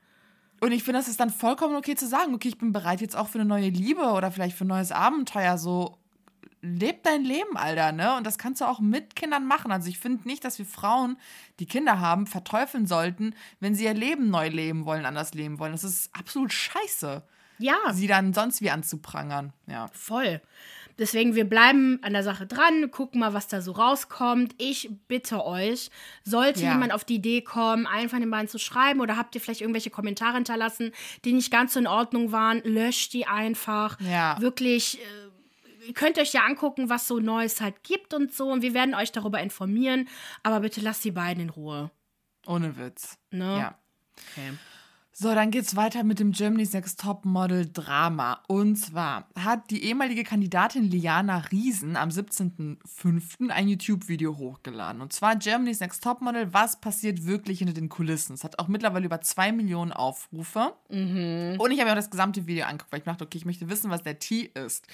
[0.59, 3.15] Und ich finde, das ist dann vollkommen okay zu sagen, okay, ich bin bereit jetzt
[3.15, 5.57] auch für eine neue Liebe oder vielleicht für ein neues Abenteuer.
[5.57, 5.97] So,
[6.61, 8.15] leb dein Leben, Alter, ne?
[8.17, 9.71] Und das kannst du auch mit Kindern machen.
[9.71, 11.17] Also ich finde nicht, dass wir Frauen,
[11.59, 15.73] die Kinder haben, verteufeln sollten, wenn sie ihr Leben neu leben wollen, anders leben wollen.
[15.73, 17.23] Das ist absolut scheiße.
[17.59, 17.75] Ja.
[17.91, 19.53] Sie dann sonst wie anzuprangern.
[19.67, 19.89] Ja.
[19.93, 20.41] Voll.
[20.99, 24.55] Deswegen, wir bleiben an der Sache dran, gucken mal, was da so rauskommt.
[24.57, 25.91] Ich bitte euch,
[26.23, 26.71] sollte ja.
[26.71, 29.89] jemand auf die Idee kommen, einfach den beiden zu schreiben oder habt ihr vielleicht irgendwelche
[29.89, 30.91] Kommentare hinterlassen,
[31.23, 33.99] die nicht ganz so in Ordnung waren, löscht die einfach.
[34.01, 34.37] Ja.
[34.39, 34.99] Wirklich.
[34.99, 38.49] Äh, ihr könnt euch ja angucken, was so Neues halt gibt und so.
[38.49, 40.07] Und wir werden euch darüber informieren.
[40.43, 41.91] Aber bitte lasst die beiden in Ruhe.
[42.45, 43.17] Ohne Witz.
[43.31, 43.59] Ne?
[43.59, 43.79] Ja.
[44.31, 44.53] Okay.
[45.19, 48.43] So, dann geht's weiter mit dem Germany's Next Top Model Drama.
[48.47, 53.49] Und zwar hat die ehemalige Kandidatin Liana Riesen am 17.05.
[53.49, 55.01] ein YouTube-Video hochgeladen.
[55.01, 58.35] Und zwar Germany's Next Top Model, was passiert wirklich hinter den Kulissen.
[58.35, 60.75] Es hat auch mittlerweile über zwei Millionen Aufrufe.
[60.89, 61.55] Mhm.
[61.57, 63.69] Und ich habe mir auch das gesamte Video angeguckt, weil ich dachte, okay, ich möchte
[63.69, 64.85] wissen, was der T ist.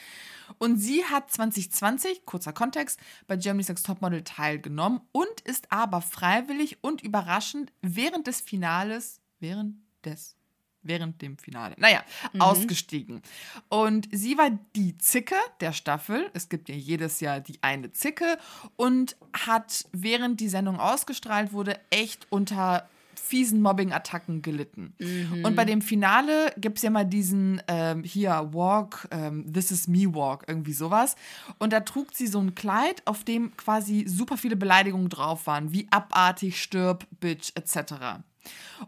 [0.58, 6.00] Und sie hat 2020, kurzer Kontext, bei Germany's Next Top Model teilgenommen und ist aber
[6.00, 10.36] freiwillig und überraschend während des Finales, während des
[10.84, 12.42] während dem Finale, naja, mhm.
[12.42, 13.22] ausgestiegen.
[13.70, 16.30] Und sie war die Zicke der Staffel.
[16.34, 18.38] Es gibt ja jedes Jahr die eine Zicke
[18.76, 24.94] und hat, während die Sendung ausgestrahlt wurde, echt unter fiesen Mobbing-Attacken gelitten.
[25.00, 25.46] Mhm.
[25.46, 29.88] Und bei dem Finale gibt es ja mal diesen ähm, hier Walk, ähm, This is
[29.88, 31.16] Me Walk, irgendwie sowas.
[31.58, 35.72] Und da trug sie so ein Kleid, auf dem quasi super viele Beleidigungen drauf waren,
[35.72, 38.24] wie abartig, stirb, Bitch, etc.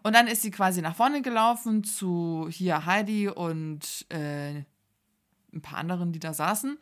[0.04, 4.64] Und dann ist sie quasi nach vorne gelaufen zu hier Heidi und äh,
[5.54, 6.78] ein paar anderen, die da saßen.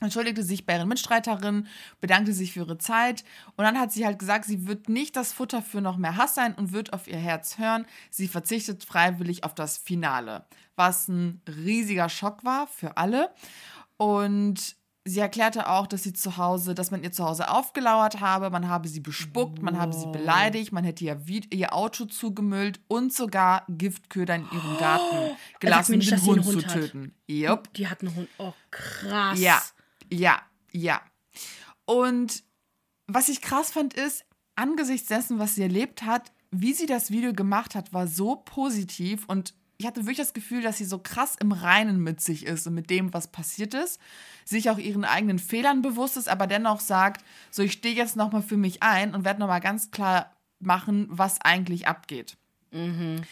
[0.00, 1.68] Entschuldigte sich bei ihren Mitstreiterinnen,
[2.00, 3.24] bedankte sich für ihre Zeit
[3.56, 6.34] und dann hat sie halt gesagt, sie wird nicht das Futter für noch mehr Hass
[6.34, 7.86] sein und wird auf ihr Herz hören.
[8.10, 13.30] Sie verzichtet freiwillig auf das Finale, was ein riesiger Schock war für alle.
[13.96, 18.48] Und Sie erklärte auch, dass sie zu Hause, dass man ihr zu Hause aufgelauert habe,
[18.48, 23.12] man habe sie bespuckt, man habe sie beleidigt, man hätte ihr, ihr Auto zugemüllt und
[23.12, 27.14] sogar Giftköder in ihrem Garten oh, gelassen, um den Hund, Hund zu töten.
[27.28, 27.74] Yep.
[27.74, 28.28] Die hat einen Hund.
[28.38, 29.38] Oh, krass.
[29.38, 29.60] Ja,
[30.10, 30.40] ja,
[30.72, 31.02] ja.
[31.84, 32.42] Und
[33.06, 34.24] was ich krass fand, ist,
[34.56, 39.24] angesichts dessen, was sie erlebt hat, wie sie das Video gemacht hat, war so positiv
[39.26, 42.66] und ich hatte wirklich das Gefühl, dass sie so krass im Reinen mit sich ist
[42.66, 44.00] und mit dem, was passiert ist,
[44.44, 48.42] sich auch ihren eigenen Fehlern bewusst ist, aber dennoch sagt, so ich stehe jetzt nochmal
[48.42, 52.36] für mich ein und werde nochmal ganz klar machen, was eigentlich abgeht.
[52.70, 53.22] Mhm.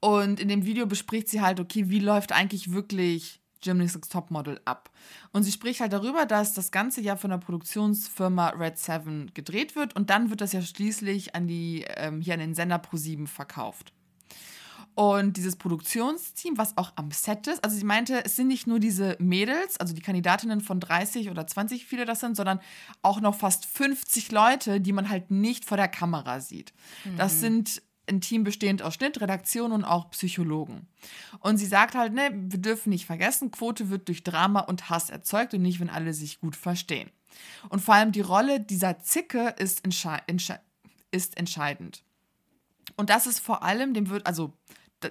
[0.00, 4.90] Und in dem Video bespricht sie halt, okay, wie läuft eigentlich wirklich Gymnastics Topmodel ab.
[5.32, 9.74] Und sie spricht halt darüber, dass das ganze Jahr von der Produktionsfirma Red Seven gedreht
[9.74, 13.26] wird und dann wird das ja schließlich an die, ähm, hier an den Sender Pro7
[13.26, 13.92] verkauft.
[14.96, 18.80] Und dieses Produktionsteam, was auch am Set ist, also sie meinte, es sind nicht nur
[18.80, 22.60] diese Mädels, also die Kandidatinnen von 30 oder 20, viele das sind, sondern
[23.02, 26.72] auch noch fast 50 Leute, die man halt nicht vor der Kamera sieht.
[27.04, 27.18] Mhm.
[27.18, 30.86] Das sind ein Team bestehend aus Schnitt, Redaktion und auch Psychologen.
[31.40, 35.10] Und sie sagt halt, ne, wir dürfen nicht vergessen, Quote wird durch Drama und Hass
[35.10, 37.10] erzeugt und nicht, wenn alle sich gut verstehen.
[37.68, 40.58] Und vor allem die Rolle dieser Zicke ist, entsche
[41.10, 42.02] ist entscheidend.
[42.96, 44.54] Und das ist vor allem, dem wird, also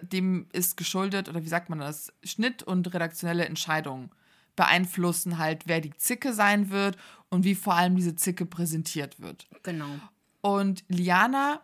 [0.02, 4.12] dem ist geschuldet, oder wie sagt man das, Schnitt und redaktionelle Entscheidungen
[4.56, 6.98] beeinflussen halt, wer die Zicke sein wird
[7.30, 9.48] und wie vor allem diese Zicke präsentiert wird.
[9.64, 10.00] Genau.
[10.42, 11.62] Und Liana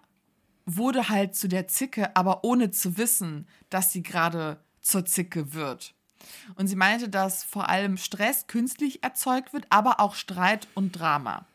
[0.65, 5.93] wurde halt zu der Zicke, aber ohne zu wissen, dass sie gerade zur Zicke wird.
[6.55, 11.45] Und sie meinte, dass vor allem Stress künstlich erzeugt wird, aber auch Streit und Drama.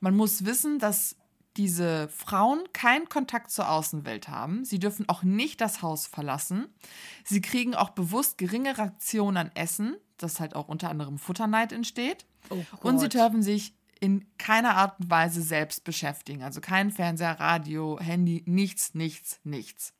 [0.00, 1.16] Man muss wissen, dass
[1.56, 4.64] diese Frauen keinen Kontakt zur Außenwelt haben.
[4.64, 6.68] Sie dürfen auch nicht das Haus verlassen.
[7.24, 12.26] Sie kriegen auch bewusst geringe Reaktionen an Essen, das halt auch unter anderem Futterneid entsteht.
[12.50, 16.42] Oh und sie dürfen sich in keiner Art und Weise selbst beschäftigen.
[16.42, 19.94] Also kein Fernseher, Radio, Handy, nichts, nichts, nichts.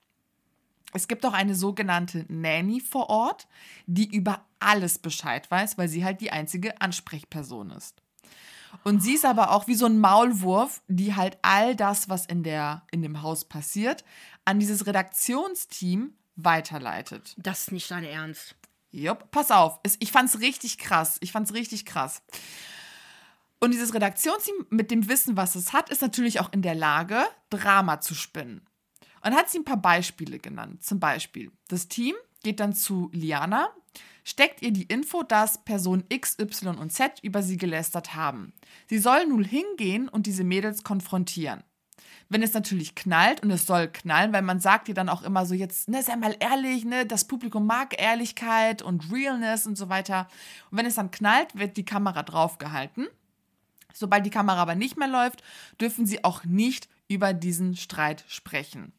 [0.93, 3.47] Es gibt auch eine sogenannte Nanny vor Ort,
[3.87, 8.02] die über alles Bescheid weiß, weil sie halt die einzige Ansprechperson ist.
[8.85, 12.43] Und sie ist aber auch wie so ein Maulwurf, die halt all das, was in,
[12.43, 14.05] der, in dem Haus passiert,
[14.45, 17.35] an dieses Redaktionsteam weiterleitet.
[17.37, 18.57] Das ist nicht dein Ernst.
[18.91, 19.81] Jupp, pass auf.
[20.01, 21.17] Ich fand's richtig krass.
[21.21, 22.23] Ich fand's richtig krass.
[23.61, 27.25] Und dieses Redaktionsteam mit dem Wissen, was es hat, ist natürlich auch in der Lage,
[27.49, 28.67] Drama zu spinnen.
[29.25, 30.83] Und hat sie ein paar Beispiele genannt.
[30.83, 33.71] Zum Beispiel, das Team geht dann zu Liana,
[34.25, 38.53] steckt ihr die Info, dass Person X, Y und Z über sie gelästert haben.
[38.89, 41.63] Sie soll nun hingehen und diese Mädels konfrontieren.
[42.29, 45.45] Wenn es natürlich knallt, und es soll knallen, weil man sagt ihr dann auch immer
[45.45, 49.89] so, jetzt, ne, sei mal ehrlich, ne, das Publikum mag Ehrlichkeit und Realness und so
[49.89, 50.29] weiter.
[50.71, 53.09] Und wenn es dann knallt, wird die Kamera draufgehalten.
[53.93, 55.43] Sobald die Kamera aber nicht mehr läuft,
[55.79, 58.93] dürfen sie auch nicht über diesen Streit sprechen.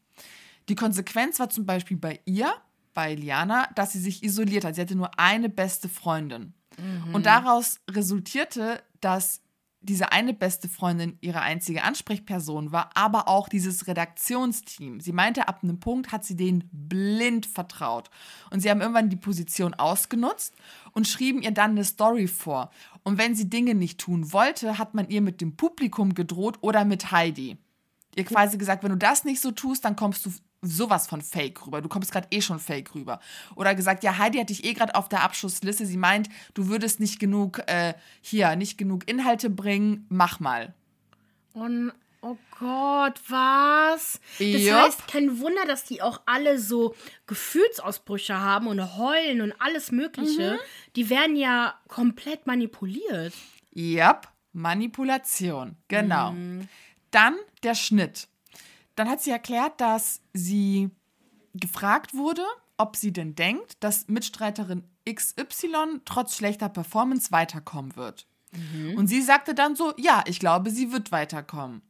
[0.70, 2.54] Die Konsequenz war zum Beispiel bei ihr,
[2.94, 4.76] bei Liana, dass sie sich isoliert hat.
[4.76, 6.54] Sie hatte nur eine beste Freundin.
[6.78, 7.16] Mhm.
[7.16, 9.42] Und daraus resultierte, dass
[9.84, 15.02] diese eine beste Freundin ihre einzige Ansprechperson war, aber auch dieses Redaktionsteam.
[15.02, 18.10] Sie meinte, ab einem Punkt hat sie denen blind vertraut.
[18.50, 20.56] Und sie haben irgendwann die Position ausgenutzt
[20.94, 22.72] und schrieben ihr dann eine Story vor.
[23.04, 26.86] Und wenn sie Dinge nicht tun wollte, hat man ihr mit dem Publikum gedroht oder
[26.86, 27.58] mit Heidi.
[28.16, 30.32] Ihr quasi gesagt, wenn du das nicht so tust, dann kommst du
[30.64, 31.82] sowas von fake rüber.
[31.82, 33.20] Du kommst gerade eh schon fake rüber.
[33.56, 35.86] Oder gesagt, ja, Heidi hat dich eh gerade auf der Abschlussliste.
[35.86, 40.06] Sie meint, du würdest nicht genug, äh, hier, nicht genug Inhalte bringen.
[40.10, 40.74] Mach mal.
[41.54, 41.92] Und
[42.26, 44.22] Oh Gott, was?
[44.40, 44.74] Das Jupp.
[44.74, 46.96] heißt, kein Wunder, dass die auch alle so
[47.28, 50.58] Gefühlsausbrüche haben und heulen und alles Mögliche.
[50.96, 53.34] Die werden ja komplett manipuliert.
[53.76, 56.34] Yep, Manipulation, genau.
[57.12, 58.30] Dann der Schnitt.
[58.96, 60.90] Dann hat sie erklärt, dass sie
[61.54, 62.44] gefragt wurde,
[62.78, 68.28] ob sie denn denkt, dass Mitstreiterin XY trotz schlechter Performance weiterkommen wird.
[68.98, 71.82] Und sie sagte dann so, ja, ich glaube, sie wird weiterkommen.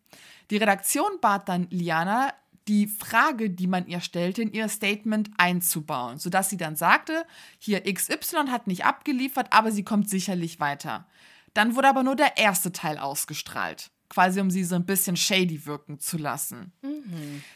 [0.50, 2.34] Die Redaktion bat dann Liana,
[2.68, 7.26] die Frage, die man ihr stellte, in ihr Statement einzubauen, sodass sie dann sagte,
[7.60, 11.06] hier XY hat nicht abgeliefert, aber sie kommt sicherlich weiter.
[11.54, 15.66] Dann wurde aber nur der erste Teil ausgestrahlt, quasi um sie so ein bisschen shady
[15.66, 16.72] wirken zu lassen.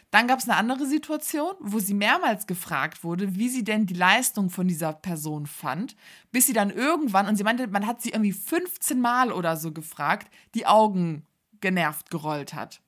[0.10, 3.94] Dann gab es eine andere Situation, wo sie mehrmals gefragt wurde, wie sie denn die
[3.94, 5.96] Leistung von dieser Person fand,
[6.32, 9.72] bis sie dann irgendwann, und sie meinte, man hat sie irgendwie 15 Mal oder so
[9.72, 11.26] gefragt, die Augen
[11.62, 12.82] genervt gerollt hat.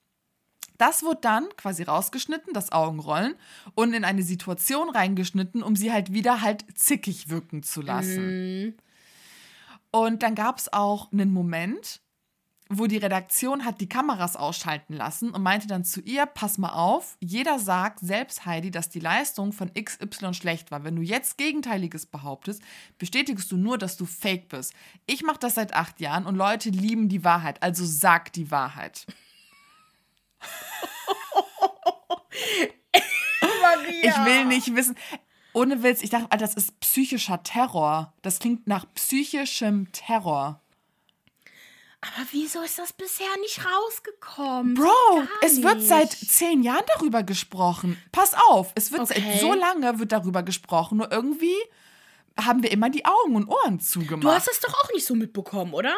[0.79, 3.35] Das wurde dann quasi rausgeschnitten, das Augenrollen,
[3.75, 8.75] und in eine Situation reingeschnitten, um sie halt wieder halt zickig wirken zu lassen.
[9.91, 12.01] Und dann gab es auch einen Moment,
[12.71, 16.73] wo die Redaktion hat die Kameras ausschalten lassen und meinte dann zu ihr, pass mal
[16.73, 20.83] auf, jeder sagt, selbst Heidi, dass die Leistung von XY schlecht war.
[20.83, 22.61] Wenn du jetzt Gegenteiliges behauptest,
[22.99, 24.73] bestätigst du nur, dass du fake bist.
[25.07, 29.07] Ich mache das seit acht Jahren und Leute lieben die Wahrheit, also sag die Wahrheit.
[34.01, 34.95] Ich will nicht wissen.
[35.53, 38.13] Ohne Witz, ich dachte, Alter, das ist psychischer Terror.
[38.21, 40.61] Das klingt nach psychischem Terror.
[42.01, 44.73] Aber wieso ist das bisher nicht rausgekommen?
[44.75, 48.01] Bro, es wird seit zehn Jahren darüber gesprochen.
[48.13, 49.21] Pass auf, es wird Okay.
[49.21, 50.97] seit so lange wird darüber gesprochen.
[50.99, 51.55] Nur irgendwie
[52.39, 54.33] haben wir immer die Augen und Ohren Du zugemacht.
[54.33, 55.93] hast es doch auch nicht so mitbekommen, oder?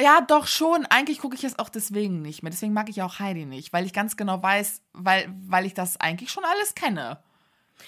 [0.00, 0.86] ja, doch schon.
[0.86, 2.50] Eigentlich gucke ich es auch deswegen nicht mehr.
[2.50, 6.00] Deswegen mag ich auch Heidi nicht, weil ich ganz genau weiß, weil, weil ich das
[6.00, 7.22] eigentlich schon alles kenne.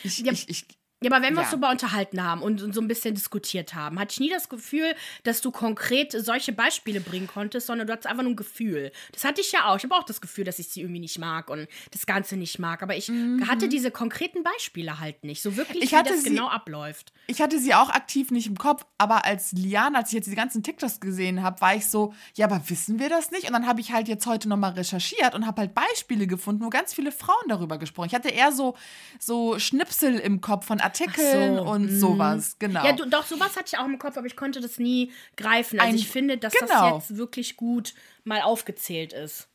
[0.05, 0.67] Ich, Ja, ich, ich,
[1.03, 1.59] Ja, aber wenn wir uns Ja.
[1.59, 5.43] darüber unterhalten haben und so ein bisschen diskutiert haben, hatte ich nie das Gefühl, dass
[5.43, 8.91] du konkret solche Beispiele bringen konntest, sondern du hattest einfach nur ein Gefühl.
[9.13, 9.77] Das hatte ich ja auch.
[9.77, 12.59] Ich habe auch das Gefühl, dass ich sie irgendwie nicht mag und das Ganze nicht
[12.59, 12.83] mag.
[12.83, 13.11] Aber ich
[13.47, 15.43] hatte diese konkreten Beispiele halt nicht.
[15.43, 15.83] So wirklich, Mhm.
[15.83, 17.13] Ich wie das sie- genau abläuft.
[17.27, 20.35] ich hatte sie auch aktiv nicht im Kopf, aber als Liane, als ich jetzt die
[20.35, 23.47] ganzen TikToks gesehen habe, war ich so, ja, aber wissen wir das nicht?
[23.47, 26.71] Und dann habe ich halt jetzt heute nochmal recherchiert und habe halt Beispiele gefunden, wo
[26.71, 28.07] ganz viele Frauen darüber gesprochen.
[28.07, 28.75] Ich hatte eher so,
[29.21, 32.85] so Schnipsel im Kopf von Artikeln so, und sowas, genau.
[32.85, 35.79] Ja, doch, sowas hatte ich auch im Kopf, aber ich konnte das nie greifen.
[35.79, 36.97] Also Ein- ich finde, dass genau.
[36.97, 37.95] das jetzt wirklich gut
[38.25, 39.49] mal aufgezählt ist.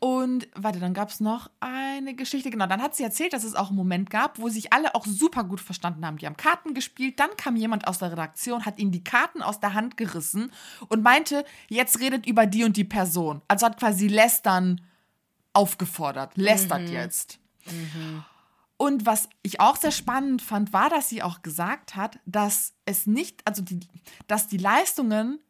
[0.00, 2.50] Und warte, dann gab es noch eine Geschichte.
[2.50, 5.06] Genau, dann hat sie erzählt, dass es auch einen Moment gab, wo sich alle auch
[5.06, 6.16] super gut verstanden haben.
[6.16, 7.20] Die haben Karten gespielt.
[7.20, 10.50] Dann kam jemand aus der Redaktion, hat ihnen die Karten aus der Hand gerissen
[10.88, 13.40] und meinte, jetzt redet über die und die Person.
[13.46, 14.80] Also hat quasi Lästern
[15.52, 16.36] aufgefordert.
[16.36, 17.38] Lästert jetzt.
[18.78, 23.06] Und was ich auch sehr spannend fand, war, dass sie auch gesagt hat, dass es
[23.06, 23.80] nicht, also die,
[24.28, 25.40] dass die Leistungen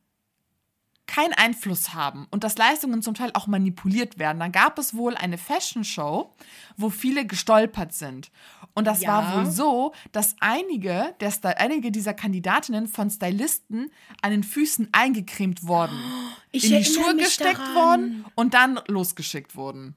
[1.07, 4.39] keinen Einfluss haben und dass Leistungen zum Teil auch manipuliert werden.
[4.41, 6.35] Dann gab es wohl eine Fashion Show,
[6.77, 8.31] wo viele gestolpert sind.
[8.75, 9.09] Und das Ja.
[9.09, 15.67] war wohl so, dass einige, der einige dieser Kandidatinnen von Stylisten an den Füßen eingecremt
[15.67, 15.99] wurden,
[16.51, 17.75] Ich in die Schuhe gesteckt daran.
[17.75, 19.95] worden und dann losgeschickt wurden.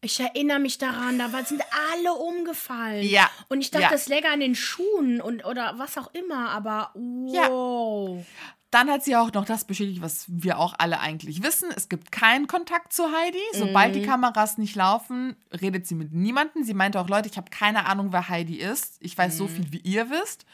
[0.00, 1.60] Ich erinnere mich daran, da sind
[1.92, 3.04] alle umgefallen.
[3.04, 3.90] Ja, Und ich dachte, ja.
[3.90, 8.24] das läge an den Schuhen und oder was auch immer, aber wow.
[8.70, 11.70] Dann hat sie auch noch das bestätigt, was wir auch alle eigentlich wissen.
[11.74, 13.38] Es gibt keinen Kontakt zu Heidi.
[13.54, 14.00] Sobald Mhm.
[14.00, 16.64] die Kameras nicht laufen, redet sie mit niemandem.
[16.64, 18.98] Sie meinte auch, Leute, ich habe keine Ahnung, wer Heidi ist.
[19.00, 19.38] Ich weiß Mhm.
[19.38, 20.44] so viel, wie ihr wisst.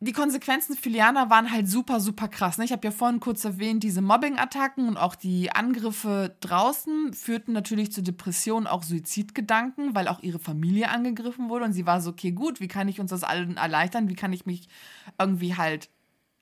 [0.00, 2.56] Die Konsequenzen für Liana waren halt super, super krass.
[2.56, 2.64] Ne?
[2.64, 7.90] Ich habe ja vorhin kurz erwähnt, diese Mobbing-Attacken und auch die Angriffe draußen führten natürlich
[7.90, 11.64] zu Depressionen, auch Suizidgedanken, weil auch ihre Familie angegriffen wurde.
[11.64, 14.08] Und sie war so, okay, gut, wie kann ich uns das allen erleichtern?
[14.08, 14.68] Wie kann ich mich
[15.18, 15.90] irgendwie halt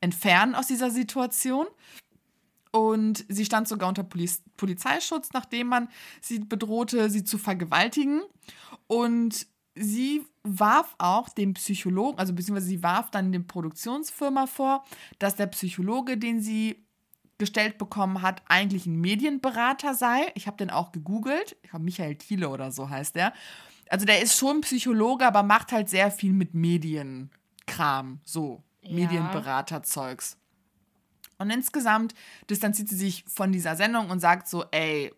[0.02, 1.66] entfernen aus dieser Situation?
[2.72, 5.88] Und sie stand sogar unter Poliz Polizeischutz, nachdem man
[6.20, 8.20] sie bedrohte, sie zu vergewaltigen.
[8.86, 14.84] Und sie warf auch dem Psychologen, also beziehungsweise sie warf dann dem Produktionsfirma vor,
[15.18, 16.84] dass der Psychologe, den sie
[17.38, 20.32] gestellt bekommen hat, eigentlich ein Medienberater sei.
[20.34, 21.56] Ich habe den auch gegoogelt.
[21.62, 23.32] Ich glaube, Michael Thiele oder so heißt der.
[23.90, 28.94] Also der ist schon Psychologe, aber macht halt sehr viel mit Medienkram, so Ja.
[28.94, 30.38] Medienberater-Zeugs.
[31.38, 32.14] Und insgesamt
[32.48, 35.12] distanziert sie sich von dieser Sendung und sagt so, ey,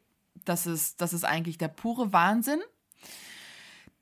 [0.45, 2.61] das ist, das ist eigentlich der pure Wahnsinn.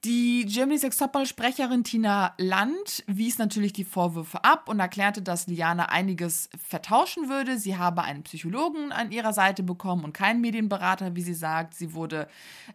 [0.04, 5.86] Die Germany's Next Topmodel-Sprecherin Tina Land wies natürlich die Vorwürfe ab und erklärte, dass Liana
[5.86, 7.58] einiges vertauschen würde.
[7.58, 11.74] Sie habe einen Psychologen an ihrer Seite bekommen und keinen Medienberater, wie sie sagt.
[11.74, 12.28] Sie wurde,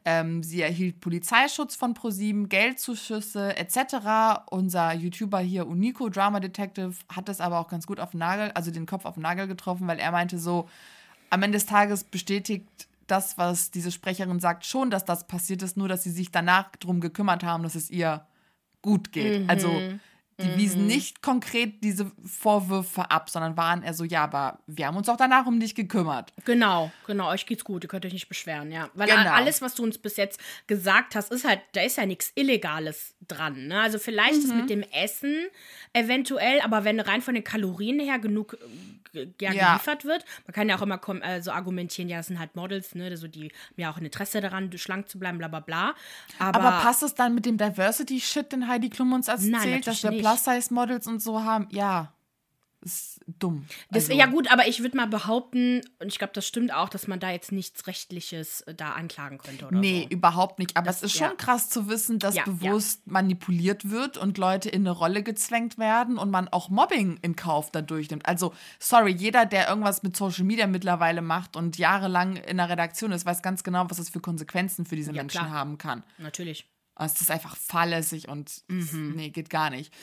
[0.03, 4.47] ähm, sie erhielt Polizeischutz von ProSieben, Geldzuschüsse etc.
[4.49, 8.51] Unser YouTuber hier Unico Drama Detective hat das aber auch ganz gut auf den Nagel,
[8.55, 10.67] also den Kopf auf den Nagel getroffen, weil er meinte so,
[11.29, 15.77] am Ende des Tages bestätigt das, was diese Sprecherin sagt, schon, dass das passiert ist,
[15.77, 18.25] nur dass sie sich danach darum gekümmert haben, dass es ihr
[18.81, 19.49] gut geht.
[19.49, 19.73] Also, mhm.
[19.75, 19.99] Also
[20.41, 20.57] die mhm.
[20.57, 25.09] wiesen nicht konkret diese Vorwürfe ab, sondern waren eher so, ja, aber wir haben uns
[25.09, 26.33] auch danach um dich gekümmert.
[26.45, 28.89] Genau, genau, euch geht's gut, ihr könnt euch nicht beschweren, ja.
[28.93, 29.31] Weil genau.
[29.31, 33.15] alles, was du uns bis jetzt gesagt hast, ist halt, da ist ja nichts Illegales
[33.27, 33.67] dran.
[33.67, 33.79] Ne?
[33.79, 34.45] Also vielleicht mhm.
[34.45, 35.47] ist mit dem Essen
[35.93, 38.57] eventuell, aber wenn rein von den Kalorien her genug
[39.13, 39.71] äh, ja, ja.
[39.73, 42.95] geliefert wird, man kann ja auch immer äh, so argumentieren, ja, das sind halt Models,
[42.95, 45.95] ne, also die haben ja auch ein Interesse daran, schlank zu bleiben, bla bla bla.
[46.39, 50.03] Aber, aber passt es dann mit dem Diversity-Shit, den Heidi Klum uns erzählt, Nein, dass
[50.03, 51.67] wir Plus-Size-Models und so haben?
[51.71, 52.13] Ja
[52.83, 53.65] ist dumm.
[53.91, 56.89] Das, also, ja gut, aber ich würde mal behaupten, und ich glaube, das stimmt auch,
[56.89, 60.15] dass man da jetzt nichts Rechtliches äh, da anklagen könnte oder Nee, so.
[60.15, 60.75] überhaupt nicht.
[60.77, 61.35] Aber das, es ist schon ja.
[61.35, 63.13] krass zu wissen, dass ja, bewusst ja.
[63.13, 67.71] manipuliert wird und Leute in eine Rolle gezwängt werden und man auch Mobbing in Kauf
[67.71, 68.25] dadurch nimmt.
[68.25, 73.11] Also, sorry, jeder, der irgendwas mit Social Media mittlerweile macht und jahrelang in der Redaktion
[73.11, 75.51] ist, weiß ganz genau, was das für Konsequenzen für diese Menschen klar.
[75.51, 76.03] haben kann.
[76.17, 76.65] Natürlich.
[76.95, 79.13] Also, es ist einfach fahrlässig und mhm.
[79.15, 79.93] nee, geht gar nicht.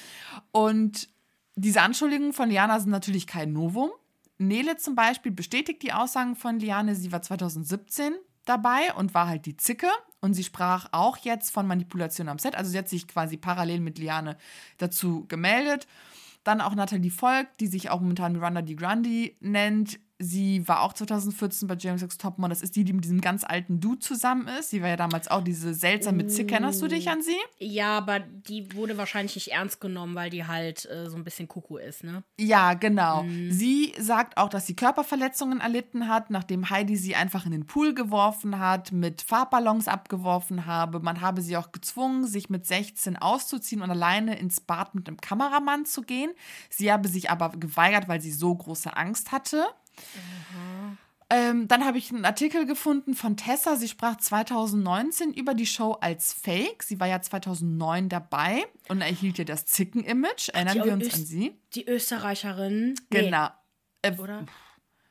[0.52, 1.08] Und
[1.54, 3.90] diese Anschuldigungen von Liana sind natürlich kein Novum.
[4.38, 6.94] Nele zum Beispiel bestätigt die Aussagen von Liane.
[6.94, 9.88] Sie war 2017 dabei und war halt die Zicke.
[10.20, 12.56] Und sie sprach auch jetzt von Manipulation am Set.
[12.56, 14.36] Also sie hat sich quasi parallel mit Liane
[14.78, 15.86] dazu gemeldet.
[16.44, 20.92] Dann auch Nathalie Volk, die sich auch momentan Miranda Di Grandi nennt, Sie war auch
[20.92, 22.50] 2014 bei James X Topmodel.
[22.50, 24.70] Das ist die, die mit diesem ganz alten Dude zusammen ist.
[24.70, 26.50] Sie war ja damals auch diese seltsame Zick.
[26.50, 27.36] Erinnerst du dich an sie?
[27.58, 31.46] Ja, aber die wurde wahrscheinlich nicht ernst genommen, weil die halt äh, so ein bisschen
[31.46, 32.24] Kuckuck ist, ne?
[32.38, 33.22] Ja, genau.
[33.22, 33.52] Mhm.
[33.52, 37.94] Sie sagt auch, dass sie Körperverletzungen erlitten hat, nachdem Heidi sie einfach in den Pool
[37.94, 40.98] geworfen hat, mit Farbballons abgeworfen habe.
[40.98, 45.18] Man habe sie auch gezwungen, sich mit 16 auszuziehen und alleine ins Bad mit einem
[45.20, 46.32] Kameramann zu gehen.
[46.70, 49.64] Sie habe sich aber geweigert, weil sie so große Angst hatte.
[51.30, 53.76] Ähm, dann habe ich einen Artikel gefunden von Tessa.
[53.76, 56.82] Sie sprach 2019 über die Show als Fake.
[56.82, 60.48] Sie war ja 2009 dabei und erhielt ja das Zicken-Image.
[60.50, 61.54] Erinnern wir uns Öst an sie?
[61.74, 62.94] Die Österreicherin.
[63.10, 63.48] Genau.
[64.04, 64.10] Nee.
[64.10, 64.46] Äh, Oder?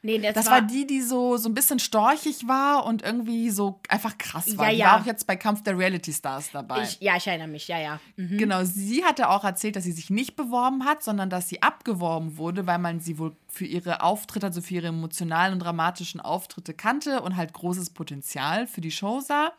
[0.03, 3.49] Nee, das, das war, war, die, die so, so ein bisschen storchig war und irgendwie
[3.49, 4.65] so einfach krass war.
[4.65, 4.75] Ja, ja.
[4.75, 6.83] Die war auch jetzt bei Kampf der Reality Stars dabei.
[6.83, 7.99] Ich, ja, ich erinnere mich, ja, ja.
[8.15, 8.37] Mhm.
[8.37, 12.37] Genau, sie hatte auch erzählt, dass sie sich nicht beworben hat, sondern dass sie abgeworben
[12.37, 16.75] wurde, weil man sie wohl für ihre Auftritte, also für ihre emotionalen und dramatischen Auftritte
[16.75, 19.51] kannte und halt großes Potenzial für die Show sah.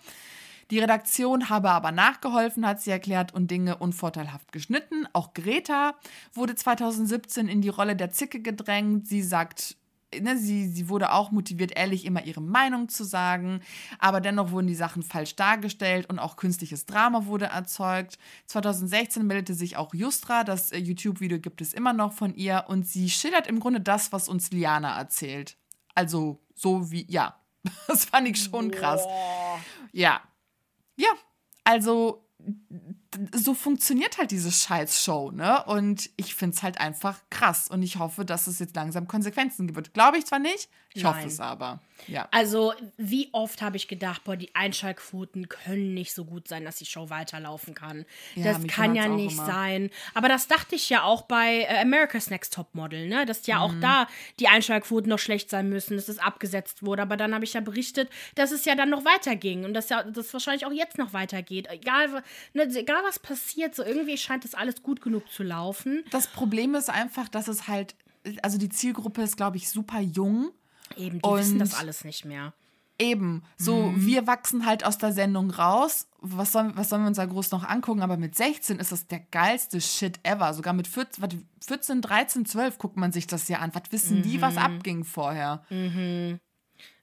[0.70, 5.08] Die Redaktion habe aber nachgeholfen, hat sie erklärt, und Dinge unvorteilhaft geschnitten.
[5.14, 5.94] Auch Greta
[6.34, 9.08] wurde 2017 in die Rolle der Zicke gedrängt.
[9.08, 9.77] Sie sagt,
[10.18, 13.60] Ne, sie, sie wurde auch motiviert, ehrlich immer ihre Meinung zu sagen,
[13.98, 18.18] aber dennoch wurden die Sachen falsch dargestellt und auch künstliches Drama wurde erzeugt.
[18.46, 22.86] 2016 meldete sich auch Justra, das äh, YouTube-Video gibt es immer noch von ihr und
[22.86, 25.58] sie schildert im Grunde das, was uns Liana erzählt.
[25.94, 27.38] Also so wie, ja,
[27.86, 29.02] das fand ich schon krass.
[29.92, 30.22] Ja.
[30.96, 31.10] Ja,
[31.64, 32.24] also
[33.32, 35.64] so funktioniert halt diese Scheiß-Show, ne?
[35.64, 37.68] Und ich finde es halt einfach krass.
[37.68, 39.94] Und ich hoffe, dass es jetzt langsam Konsequenzen gibt.
[39.94, 41.14] Glaube ich zwar nicht, ich Nein.
[41.14, 41.80] hoffe es aber.
[42.06, 42.28] Ja.
[42.30, 46.76] Also, wie oft habe ich gedacht, boah, die Einschaltquoten können nicht so gut sein, dass
[46.76, 48.06] die Show weiterlaufen kann.
[48.34, 49.46] Ja, das kann ja nicht immer.
[49.46, 49.90] sein.
[50.14, 53.26] Aber das dachte ich ja auch bei äh, America's Next Top Model, ne?
[53.26, 53.62] Dass ja mhm.
[53.62, 54.08] auch da
[54.40, 57.02] die Einschaltquoten noch schlecht sein müssen, dass es abgesetzt wurde.
[57.02, 60.02] Aber dann habe ich ja berichtet, dass es ja dann noch weiterging und dass ja
[60.04, 61.68] das wahrscheinlich auch jetzt noch weitergeht.
[61.68, 62.22] Egal,
[62.54, 66.04] ne, egal was passiert, so irgendwie scheint das alles gut genug zu laufen.
[66.10, 67.94] Das Problem ist einfach, dass es halt,
[68.42, 70.50] also die Zielgruppe ist, glaube ich, super jung.
[70.96, 72.52] Eben, die und wissen das alles nicht mehr.
[73.00, 74.06] Eben, so mhm.
[74.06, 76.08] wir wachsen halt aus der Sendung raus.
[76.20, 78.02] Was sollen, was sollen wir uns da groß noch angucken?
[78.02, 80.52] Aber mit 16 ist das der geilste Shit ever.
[80.52, 83.70] Sogar mit 14, 14 13, 12 guckt man sich das ja an.
[83.72, 84.22] Was wissen mhm.
[84.22, 84.58] die, was mhm.
[84.58, 85.62] abging vorher?
[85.70, 86.40] Mhm.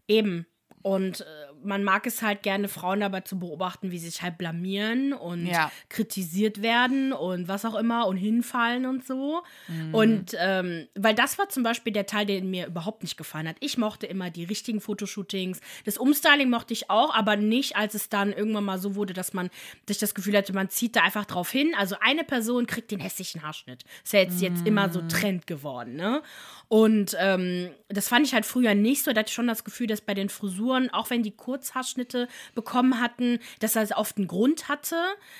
[0.08, 0.46] Eben.
[0.82, 1.26] Und äh,
[1.66, 5.46] man mag es halt gerne, Frauen dabei zu beobachten, wie sie sich halt blamieren und
[5.46, 5.72] ja.
[5.90, 9.44] kritisiert werden und was auch immer und hinfallen und so.
[9.68, 9.94] Mhm.
[9.94, 13.58] Und ähm, weil das war zum Beispiel der Teil, der mir überhaupt nicht gefallen hat.
[13.60, 15.60] Ich mochte immer die richtigen Fotoshootings.
[15.86, 19.34] Das Umstyling mochte ich auch, aber nicht, als es dann irgendwann mal so wurde, dass
[19.34, 19.50] man
[19.88, 21.74] sich das Gefühl hatte, man zieht da einfach drauf hin.
[21.78, 23.84] Also eine Person kriegt den hässlichen Haarschnitt.
[24.04, 24.44] Ist ja jetzt, mhm.
[24.44, 25.10] jetzt immer so mhm.
[25.10, 26.22] Trend geworden, ne?
[26.68, 29.14] Und ähm, das fand ich halt früher nicht so.
[29.14, 32.28] Da hatte ich schon das Gefühl, dass bei den Frisuren, auch wenn die kurz Kurzhaarschnitte
[32.54, 34.96] bekommen hatten, dass das oft einen Grund hatte.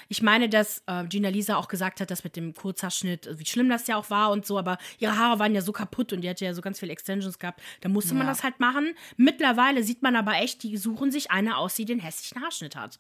[0.08, 3.70] Ich meine, dass äh, Gina Lisa auch gesagt hat, dass mit dem Kurzhaarschnitt, wie schlimm
[3.70, 6.30] das ja auch war und so, aber ihre Haare waren ja so kaputt und die
[6.30, 7.62] hatte ja so ganz viele Extensions gehabt.
[7.82, 8.32] Da musste man Ja.
[8.34, 8.94] das halt machen.
[9.18, 12.98] Mittlerweile sieht man aber echt, die suchen sich eine aus, die den hässlichen Haarschnitt hat.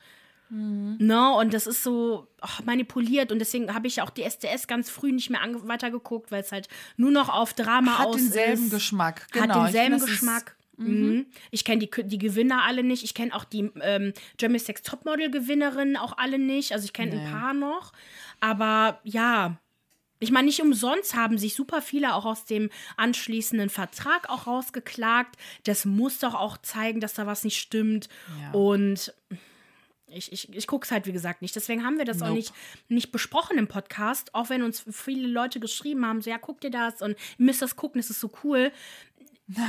[0.49, 4.91] No, und das ist so ach, manipuliert und deswegen habe ich auch die SDS ganz
[4.91, 8.70] früh nicht mehr weitergeguckt, weil es halt nur noch auf Drama Hat aus denselben ist.
[8.72, 9.22] Geschmack.
[9.22, 9.66] Hat Genau.
[9.66, 10.55] Ich denselben Geschmack.
[10.78, 11.26] Mhm.
[11.51, 13.03] Ich kenne die, die Gewinner alle nicht.
[13.03, 16.73] Ich kenne auch die ähm, Germany Sex Topmodel Gewinnerinnen auch alle nicht.
[16.73, 17.26] Also ich kenne Nee.
[17.26, 17.93] ein paar noch.
[18.39, 19.57] Aber ja,
[20.19, 25.36] ich meine, nicht umsonst haben sich super viele auch aus dem anschließenden Vertrag auch rausgeklagt.
[25.65, 28.07] Das muss doch auch zeigen, dass da was nicht stimmt.
[28.41, 28.51] Ja.
[28.51, 29.13] Und
[30.07, 31.55] ich, ich, ich gucke es halt, wie gesagt, nicht.
[31.55, 32.38] Deswegen haben wir das auch Nope.
[32.38, 32.53] nicht,
[32.88, 36.69] nicht besprochen im Podcast, auch wenn uns viele Leute geschrieben haben, so ja, guck dir
[36.71, 38.71] das und ihr müsst das gucken, es ist so cool.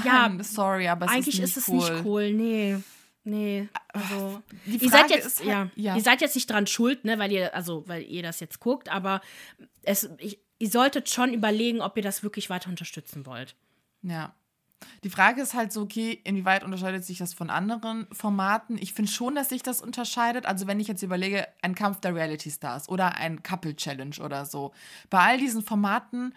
[0.04, 1.94] Ja, sorry, aber es Eigentlich ist, ist, nicht es cool.
[1.96, 2.76] nicht cool, nee.
[3.28, 5.96] Nee, also Die ihr seid jetzt ist halt- ja, ja.
[5.96, 8.88] ihr seid jetzt nicht dran schuld, ne, weil ihr also weil ihr das jetzt guckt,
[8.88, 9.20] aber
[9.82, 13.56] es ich, ihr solltet schon überlegen, ob ihr das wirklich weiter unterstützen wollt.
[14.02, 14.32] Ja.
[15.02, 18.78] Die Frage ist halt so, okay, inwieweit unterscheidet sich das von anderen Formaten?
[18.78, 20.46] Ich finde schon, dass sich das unterscheidet.
[20.46, 24.44] Also wenn ich jetzt überlege, ein Kampf der Reality Stars oder ein Couple Challenge oder
[24.46, 24.72] so.
[25.10, 26.32] Bei all diesen Formaten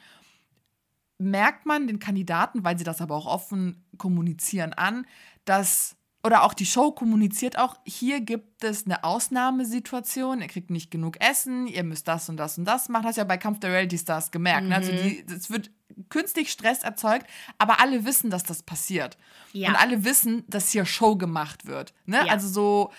[1.19, 5.05] merkt man den Kandidaten, weil sie das aber auch offen kommunizieren an,
[5.45, 10.91] dass oder auch die Show kommuniziert auch, hier gibt es eine Ausnahmesituation, ihr kriegt nicht
[10.91, 13.05] genug Essen, ihr müsst das und das und das machen.
[13.05, 14.67] Hast ja bei Kampf der Reality Stars gemerkt.
[14.67, 14.75] Ne?
[14.75, 15.71] Also die, es wird
[16.09, 17.25] künstlich Stress erzeugt,
[17.57, 19.17] aber alle wissen, dass das passiert.
[19.53, 19.69] Ja.
[19.69, 21.93] Und alle wissen, dass hier Show gemacht wird.
[22.05, 22.17] Ne?
[22.17, 22.33] Ja.
[22.33, 22.91] Also so,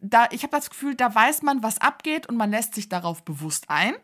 [0.00, 3.24] da, ich habe das Gefühl, da weiß man, was abgeht und man lässt sich darauf
[3.24, 3.94] bewusst ein.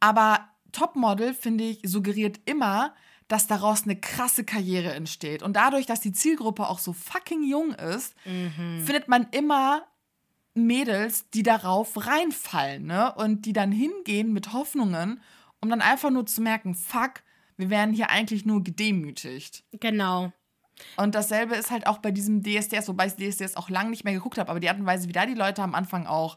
[0.00, 2.94] Aber Topmodel, finde ich, suggeriert immer,
[3.28, 5.42] dass daraus eine krasse Karriere entsteht.
[5.42, 8.14] Und dadurch, dass die Zielgruppe auch so fucking jung ist,
[8.84, 9.86] findet man immer
[10.54, 13.14] Mädels, die darauf reinfallen, ne?
[13.14, 15.22] Und die dann hingehen mit Hoffnungen,
[15.60, 17.22] um dann einfach nur zu merken, fuck,
[17.56, 19.64] wir werden hier eigentlich nur gedemütigt.
[19.72, 20.32] Genau.
[20.96, 24.12] Und dasselbe ist halt auch bei diesem DSDS, wobei ich DSDS auch lange nicht mehr
[24.12, 26.36] geguckt habe, aber die Art und Weise, wie da die Leute am Anfang auch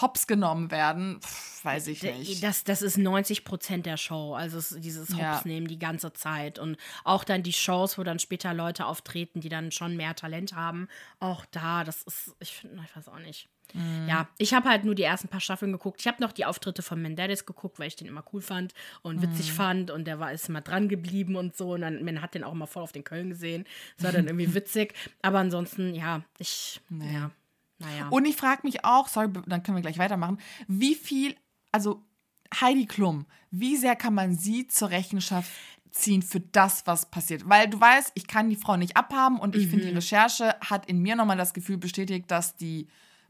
[0.00, 2.42] hops genommen werden, pff, weiß ich nicht.
[2.42, 4.34] Das, das ist 90 Prozent der Show.
[4.34, 5.42] Also es, dieses Hops Ja.
[5.44, 6.58] nehmen die ganze Zeit.
[6.58, 10.54] Und auch dann die Shows, wo dann später Leute auftreten, die dann schon mehr Talent
[10.54, 10.88] haben.
[11.18, 13.48] Auch da, das ist, ich finde, ich weiß auch nicht.
[13.74, 14.06] Mhm.
[14.08, 16.00] Ja, ich habe halt nur die ersten paar Staffeln geguckt.
[16.00, 19.22] Ich habe noch die Auftritte von Menderes geguckt, weil ich den immer cool fand und
[19.22, 19.54] witzig Mhm.
[19.56, 19.90] fand.
[19.90, 21.72] Und der war ist immer dran geblieben und so.
[21.72, 23.64] Und dann, man hat den auch immer voll auf den Köln gesehen.
[23.96, 24.94] Das war dann irgendwie witzig.
[25.22, 27.32] Aber ansonsten, ja, ich, ja,
[27.78, 28.08] naja.
[28.08, 31.34] Und ich frage mich auch, sorry, dann können wir gleich weitermachen, wie viel,
[31.72, 32.02] also
[32.60, 35.50] Heidi Klum, wie sehr kann man sie zur Rechenschaft
[35.90, 37.48] ziehen für das, was passiert?
[37.48, 39.70] Weil du weißt, ich kann die Frau nicht abhaben und ich Mhm.
[39.70, 42.86] finde, die Recherche hat in mir nochmal das Gefühl bestätigt, dass die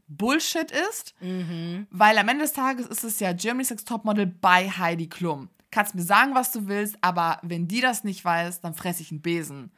[0.07, 1.87] Bullshit ist, Mhm.
[1.89, 5.49] weil am Ende des Tages ist es ja Germany's Next Topmodel bei Heidi Klum.
[5.71, 9.11] Kannst mir sagen, was du willst, aber wenn die das nicht weiß, dann fresse ich
[9.11, 9.71] einen Besen.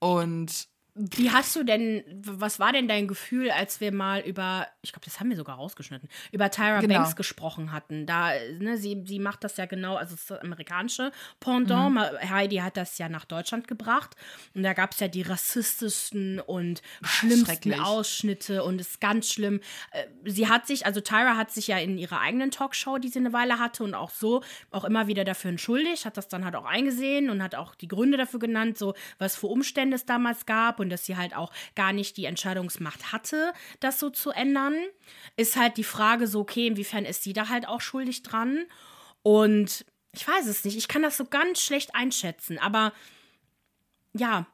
[0.00, 4.92] Und Wie hast du denn, was war denn dein Gefühl, als wir mal über, ich
[4.92, 6.94] glaube, das haben wir sogar rausgeschnitten, über Tyra Genau.
[6.96, 8.04] Banks gesprochen hatten?
[8.06, 11.94] Da, ne, sie, sie macht das ja genau, also das, ist das amerikanische Pendant.
[11.94, 14.16] Ma- Heidi hat das ja nach Deutschland gebracht.
[14.54, 17.74] Und da gab es ja die rassistischsten und schlimmsten.
[17.80, 19.60] Ausschnitte und es ist ganz schlimm.
[19.92, 23.18] Äh, Sie hat sich, also Tyra hat sich ja in ihrer eigenen Talkshow, die sie
[23.18, 26.56] eine Weile hatte und auch so, auch immer wieder dafür entschuldigt, hat das dann halt
[26.56, 30.44] auch eingesehen und hat auch die Gründe dafür genannt, so was für Umstände es damals
[30.46, 34.74] gab und dass sie halt auch gar nicht die Entscheidungsmacht hatte, das so zu ändern.
[35.36, 38.64] Ist halt die Frage so, okay, inwiefern ist sie da halt auch schuldig dran?
[39.22, 42.92] Und ich weiß es nicht, ich kann das so ganz schlecht einschätzen, aber
[44.14, 44.46] ja,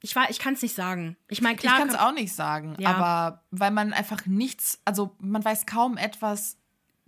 [0.00, 1.16] ich, war- ich kann es nicht sagen.
[1.28, 1.74] Ich meine, klar.
[1.74, 2.90] ich kann es auch nicht sagen, Ja.
[2.94, 6.58] aber weil man einfach nichts, also man weiß kaum etwas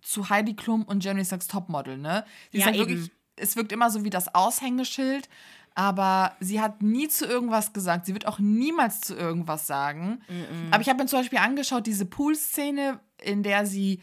[0.03, 2.25] zu Heidi Klum und Germany's Next Topmodel, ne?
[2.53, 5.29] Sie ist Ja, halt wirklich, es wirkt immer so wie das Aushängeschild,
[5.77, 8.07] aber sie hat nie zu irgendwas gesagt.
[8.07, 10.23] Sie wird auch niemals zu irgendwas sagen.
[10.71, 14.03] Aber ich habe mir zum Beispiel angeschaut, diese Pool-Szene, in der sie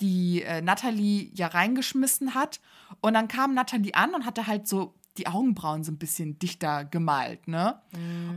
[0.00, 2.60] die äh, Natalie ja reingeschmissen hat.
[3.02, 6.86] Und dann kam Natalie an und hatte halt so die Augenbrauen so ein bisschen dichter
[6.86, 7.82] gemalt, ne?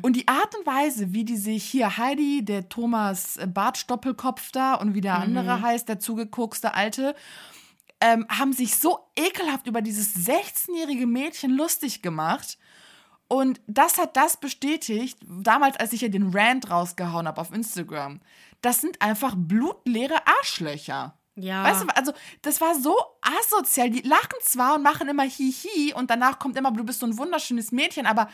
[0.01, 4.73] Und die Art und Weise, wie die sich hier Heidi, der Thomas äh, Bartstoppelkopf da
[4.73, 7.15] und wie der andere heißt, der zugeguckste Alte,
[8.01, 12.57] ähm, haben sich so ekelhaft über dieses 16-jährige Mädchen lustig gemacht.
[13.28, 18.19] Und das hat das bestätigt, damals, als ich ja den Rant rausgehauen habe auf Instagram.
[18.61, 21.17] Das sind einfach blutleere Arschlöcher.
[21.36, 21.63] Ja.
[21.63, 22.13] Weißt du, also
[22.43, 23.89] das war so asozial.
[23.89, 27.17] Die lachen zwar und machen immer Hihi und danach kommt immer, du bist so ein
[27.17, 28.30] wunderschönes Mädchen, aber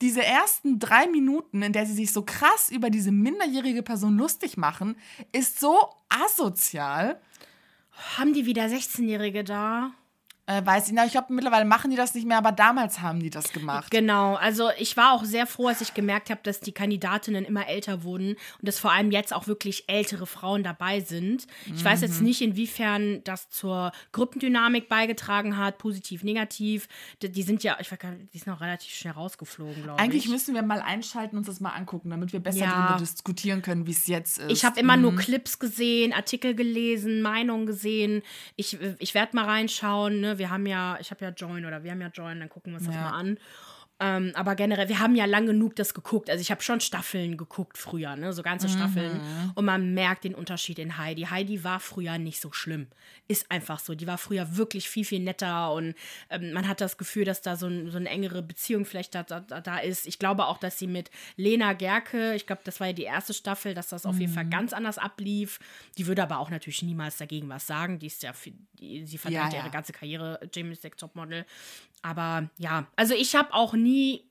[0.00, 4.56] diese ersten drei Minuten, in der sie sich so krass über diese minderjährige Person lustig
[4.56, 4.96] machen,
[5.32, 7.20] ist so asozial.
[8.16, 9.90] Haben die wieder 16-Jährige da?
[10.48, 13.20] Äh, weiß ich nicht, ich glaube, mittlerweile machen die das nicht mehr, aber damals haben
[13.20, 13.90] die das gemacht.
[13.90, 17.68] Genau, also ich war auch sehr froh, als ich gemerkt habe, dass die Kandidatinnen immer
[17.68, 21.46] älter wurden und dass vor allem jetzt auch wirklich ältere Frauen dabei sind.
[21.66, 21.84] Ich mhm.
[21.84, 22.28] weiß jetzt mhm.
[22.28, 26.88] nicht, inwiefern das zur Gruppendynamik beigetragen hat, positiv, negativ.
[27.20, 29.98] Die, die sind ja, ich weiß gar nicht, die sind auch relativ schnell rausgeflogen, glaube
[29.98, 30.02] ich.
[30.02, 32.86] Eigentlich müssen wir mal einschalten und uns das mal angucken, damit wir besser ja.
[32.86, 34.50] darüber diskutieren können, wie es jetzt ist.
[34.50, 35.02] Ich habe immer mhm.
[35.02, 38.22] nur Clips gesehen, Artikel gelesen, Meinungen gesehen.
[38.56, 40.37] Ich, ich werde mal reinschauen, ne?
[40.38, 42.78] Wir haben ja, ich habe ja Join oder wir haben ja Join, dann gucken wir
[42.78, 43.38] uns das mal an.
[44.00, 46.30] Ähm, aber generell, wir haben ja lang genug das geguckt.
[46.30, 48.32] Also ich habe schon Staffeln geguckt früher, ne?
[48.32, 49.14] so ganze Staffeln.
[49.14, 49.52] Mhm.
[49.56, 51.22] Und man merkt den Unterschied in Heidi.
[51.22, 52.86] Heidi war früher nicht so schlimm.
[53.26, 53.96] Ist einfach so.
[53.96, 55.94] Die war früher wirklich viel, viel netter und
[56.30, 59.24] ähm, man hat das Gefühl, dass da so, ein, so eine engere Beziehung vielleicht da,
[59.24, 60.06] da, da, ist.
[60.06, 63.34] Ich glaube auch, dass sie mit Lena Gerke, ich glaube, das war ja die erste
[63.34, 64.20] Staffel, dass das auf mhm.
[64.20, 64.50] jeden Fall mhm.
[64.50, 65.58] ganz anders ablief.
[65.96, 67.98] Die würde aber auch natürlich niemals dagegen was sagen.
[67.98, 68.32] Die ist ja,
[68.78, 69.64] die, sie verdankt ja, ja.
[69.64, 71.44] ihre ganze Karriere, James Deck Topmodel.
[72.02, 74.24] Aber ja, also ich habe auch nie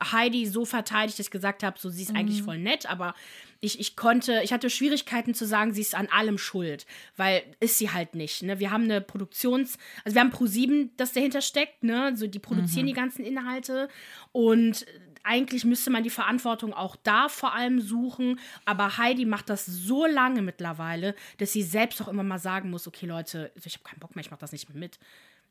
[0.00, 2.18] Heidi so verteidigt, dass ich gesagt habe, so sie ist mhm.
[2.18, 3.14] eigentlich voll nett, aber
[3.60, 6.86] ich, ich konnte, ich hatte Schwierigkeiten zu sagen, sie ist an allem schuld,
[7.16, 8.42] weil ist sie halt nicht.
[8.42, 8.60] Ne?
[8.60, 12.16] Wir haben eine Produktions-, also wir haben Pro7, das dahinter steckt, ne?
[12.16, 12.88] So die produzieren mhm.
[12.88, 13.88] die ganzen Inhalte
[14.32, 14.86] und
[15.24, 20.06] eigentlich müsste man die Verantwortung auch da vor allem suchen, aber Heidi macht das so
[20.06, 23.98] lange mittlerweile, dass sie selbst auch immer mal sagen muss, okay Leute, ich habe keinen
[23.98, 24.98] Bock mehr, ich mache das nicht mehr mit.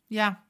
[0.09, 0.41] Ja,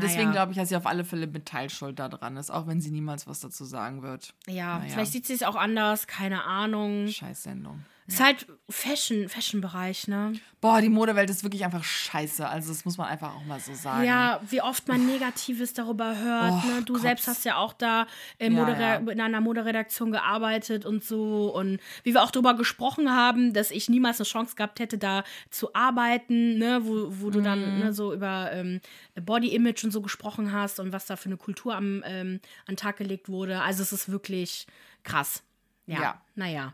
[0.00, 0.32] Deswegen naja.
[0.32, 2.90] glaube ich, dass sie auf alle Fälle mit Teilschuld da dran ist, auch wenn sie
[2.90, 4.34] niemals was dazu sagen wird.
[4.46, 4.92] Ja, naja.
[4.92, 7.08] vielleicht sieht sie es auch anders, keine Ahnung.
[7.08, 7.84] Scheiß-Sendung.
[8.08, 10.32] Ist halt Fashion, Fashion-Bereich, ne?
[10.62, 12.48] Boah, die Modewelt ist wirklich einfach scheiße.
[12.48, 14.02] Also, das muss man einfach auch mal so sagen.
[14.02, 16.52] Ja, wie oft man Negatives darüber hört.
[16.52, 16.82] Oh, ne?
[16.86, 17.02] Du Gott.
[17.02, 18.06] selbst hast ja auch da
[18.38, 18.94] in, ja, ja.
[18.96, 21.54] in einer Moderedaktion gearbeitet und so.
[21.54, 25.22] Und wie wir auch darüber gesprochen haben, dass ich niemals eine Chance gehabt hätte, da
[25.50, 26.80] zu arbeiten, ne?
[26.84, 27.44] wo, wo du mhm.
[27.44, 28.80] dann ne, so über ähm,
[29.20, 32.96] Body-Image und so gesprochen hast und was da für eine Kultur am, ähm, an Tag
[32.96, 33.60] gelegt wurde.
[33.60, 34.66] Also, es ist wirklich
[35.02, 35.42] krass.
[35.84, 36.22] Ja, ja.
[36.34, 36.72] naja.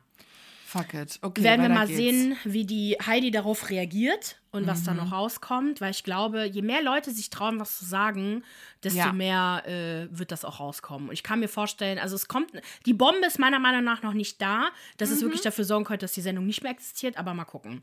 [0.74, 1.18] Fuck it.
[1.22, 1.98] Okay, werden wir mal geht's.
[1.98, 4.66] sehen, wie die Heidi darauf reagiert und mhm.
[4.66, 8.42] was da noch rauskommt, weil ich glaube, je mehr Leute sich trauen, was zu sagen,
[8.82, 9.12] desto ja.
[9.12, 11.10] mehr äh, wird das auch rauskommen.
[11.10, 12.50] Und ich kann mir vorstellen, also es kommt,
[12.86, 15.14] die Bombe ist meiner Meinung nach noch nicht da, dass mhm.
[15.14, 17.82] es wirklich dafür sorgen könnte, dass die Sendung nicht mehr existiert, aber mal gucken.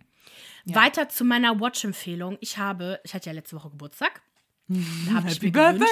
[0.66, 0.76] Ja.
[0.76, 2.38] Weiter zu meiner Watch-Empfehlung.
[2.42, 4.22] Ich habe, ich hatte ja letzte Woche Geburtstag
[5.14, 5.90] habe ich mir gewünscht.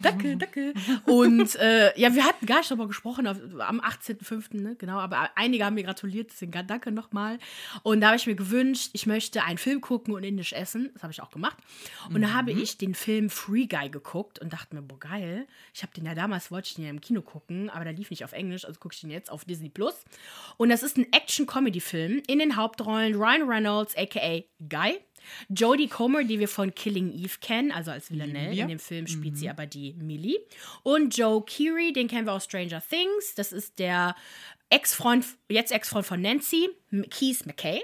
[0.00, 0.74] Danke, danke.
[1.04, 4.76] Und äh, ja, wir hatten gar nicht darüber gesprochen auf, am 18.05., ne?
[4.76, 7.38] genau, aber einige haben mir gratuliert, deswegen danke nochmal.
[7.82, 10.90] Und da habe ich mir gewünscht, ich möchte einen Film gucken und indisch essen.
[10.94, 11.56] Das habe ich auch gemacht.
[12.08, 12.22] Und mhm.
[12.22, 12.62] da habe mhm.
[12.62, 15.46] ich den Film Free Guy geguckt und dachte mir, boah, geil.
[15.74, 18.10] Ich habe den ja damals, wollte ich den ja im Kino gucken, aber der lief
[18.10, 20.04] nicht auf Englisch, also gucke ich den jetzt auf Disney Plus.
[20.56, 24.98] Und das ist ein Action-Comedy-Film in den Hauptrollen Ryan Reynolds, aka Guy
[25.48, 28.52] Jodie Comer, die wir von Killing Eve kennen, also als Villanelle.
[28.52, 28.64] Ja.
[28.64, 29.38] In dem Film spielt mhm.
[29.38, 30.38] sie aber die Millie.
[30.82, 33.34] Und Joe Keery, den kennen wir aus Stranger Things.
[33.34, 34.14] Das ist der
[34.70, 36.68] Ex-Freund, jetzt Ex-Freund von Nancy,
[37.10, 37.82] Keith McKay.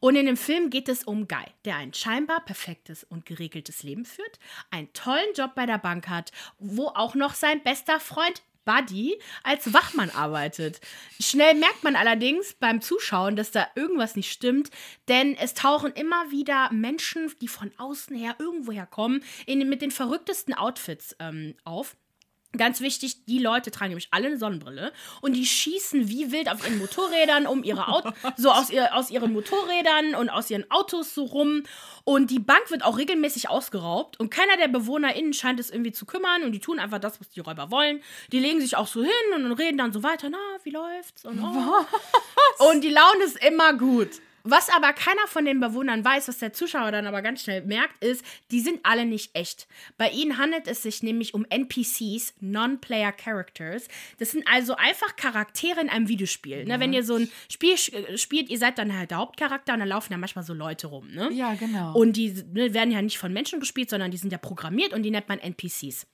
[0.00, 4.04] Und in dem Film geht es um Guy, der ein scheinbar perfektes und geregeltes Leben
[4.04, 4.40] führt,
[4.72, 9.72] einen tollen Job bei der Bank hat, wo auch noch sein bester Freund Buddy als
[9.72, 10.80] Wachmann arbeitet.
[11.20, 14.70] Schnell merkt man allerdings beim Zuschauen, dass da irgendwas nicht stimmt,
[15.08, 19.90] denn es tauchen immer wieder Menschen, die von außen her irgendwoher kommen, in, mit den
[19.90, 21.96] verrücktesten Outfits ähm, auf.
[22.56, 24.92] Ganz wichtig, die Leute tragen nämlich alle eine Sonnenbrille
[25.22, 29.10] und die schießen wie wild auf ihren Motorrädern um ihre Autos, so aus, ihr, aus
[29.10, 31.62] ihren Motorrädern und aus ihren Autos so rum.
[32.04, 36.04] Und die Bank wird auch regelmäßig ausgeraubt und keiner der BewohnerInnen scheint es irgendwie zu
[36.04, 38.02] kümmern und die tun einfach das, was die Räuber wollen.
[38.32, 41.24] Die legen sich auch so hin und reden dann so weiter, na, wie läuft's?
[41.24, 42.64] Und, oh.
[42.70, 44.10] und die Laune ist immer gut.
[44.44, 48.02] Was aber keiner von den Bewohnern weiß, was der Zuschauer dann aber ganz schnell merkt,
[48.02, 49.68] ist, die sind alle nicht echt.
[49.96, 53.88] Bei ihnen handelt es sich nämlich um NPCs, Non-Player Characters.
[54.18, 56.64] Das sind also einfach Charaktere in einem Videospiel.
[56.64, 56.80] Ne?
[56.80, 59.88] Wenn ihr so ein Spiel äh, spielt, ihr seid dann halt der Hauptcharakter und dann
[59.88, 61.08] laufen ja manchmal so Leute rum.
[61.12, 61.30] Ne?
[61.32, 61.94] Ja, genau.
[61.94, 65.02] Und die ne, werden ja nicht von Menschen gespielt, sondern die sind ja programmiert und
[65.02, 66.06] die nennt man NPCs.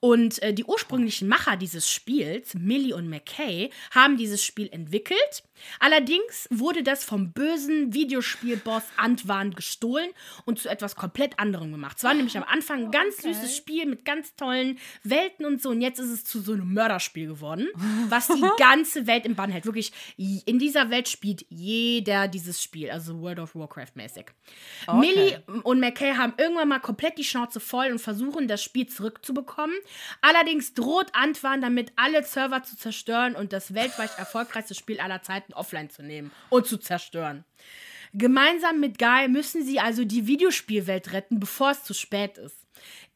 [0.00, 5.44] Und äh, die ursprünglichen Macher dieses Spiels, Millie und McKay, haben dieses Spiel entwickelt.
[5.78, 10.10] Allerdings wurde das vom bösen bösen Videospielboss Antwan gestohlen
[10.44, 11.96] und zu etwas komplett anderem gemacht.
[11.98, 13.32] Es war nämlich am Anfang ein ganz okay.
[13.32, 15.70] süßes Spiel mit ganz tollen Welten und so.
[15.70, 17.68] Und jetzt ist es zu so einem Mörderspiel geworden,
[18.08, 19.64] was die ganze Welt im Bann hält.
[19.64, 24.26] Wirklich, in dieser Welt spielt jeder dieses Spiel, also World of Warcraft mäßig.
[24.86, 24.98] Okay.
[24.98, 29.76] Millie und McKay haben irgendwann mal komplett die Schnauze voll und versuchen, das Spiel zurückzubekommen.
[30.20, 35.52] Allerdings droht Antwan damit, alle Server zu zerstören und das weltweit erfolgreichste Spiel aller Zeiten
[35.52, 37.44] offline zu nehmen und zu zerstören.
[38.12, 42.56] Gemeinsam mit Guy müssen sie also die Videospielwelt retten, bevor es zu spät ist.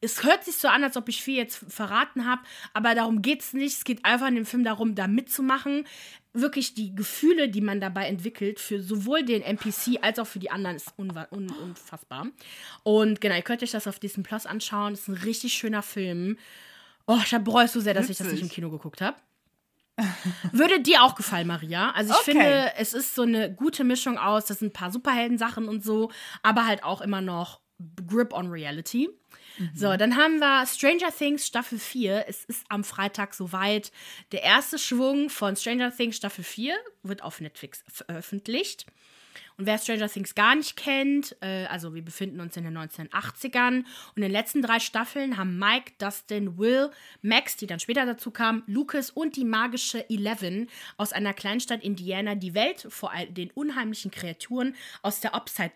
[0.01, 2.41] Es hört sich so an, als ob ich viel jetzt verraten habe,
[2.73, 3.77] aber darum geht es nicht.
[3.77, 5.87] Es geht einfach in dem Film darum, da mitzumachen.
[6.33, 10.51] Wirklich die Gefühle, die man dabei entwickelt, für sowohl den NPC als auch für die
[10.51, 12.27] anderen, ist un un unfassbar.
[12.83, 14.93] Und genau, ihr könnt euch das auf diesem Plus anschauen.
[14.93, 16.37] Das ist ein richtig schöner Film.
[17.07, 18.19] Oh, ich bereue es so sehr, dass Witzig.
[18.19, 19.17] ich das nicht im Kino geguckt habe.
[20.51, 21.91] Würde dir auch gefallen, Maria.
[21.91, 22.31] Also ich okay.
[22.31, 26.11] finde, es ist so eine gute Mischung aus, das sind ein paar Superhelden-Sachen und so,
[26.43, 27.61] aber halt auch immer noch
[28.07, 29.09] Grip on Reality.
[29.57, 29.71] Mhm.
[29.73, 32.25] So, dann haben wir Stranger Things Staffel 4.
[32.27, 33.91] Es ist am Freitag soweit.
[34.31, 38.85] Der erste Schwung von Stranger Things Staffel 4 wird auf Netflix veröffentlicht.
[39.57, 43.77] Und wer Stranger Things gar nicht kennt, äh, also wir befinden uns in den 1980ern
[43.79, 43.85] und
[44.15, 46.91] in den letzten drei Staffeln haben Mike, Dustin, Will,
[47.21, 52.35] Max, die dann später dazu kamen, Lucas und die magische Eleven aus einer Kleinstadt Indiana
[52.35, 55.71] die Welt vor den unheimlichen Kreaturen aus der Upside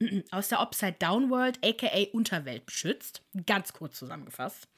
[0.30, 3.22] aus der Upside Down World, aka Unterwelt, beschützt.
[3.46, 4.68] Ganz kurz zusammengefasst.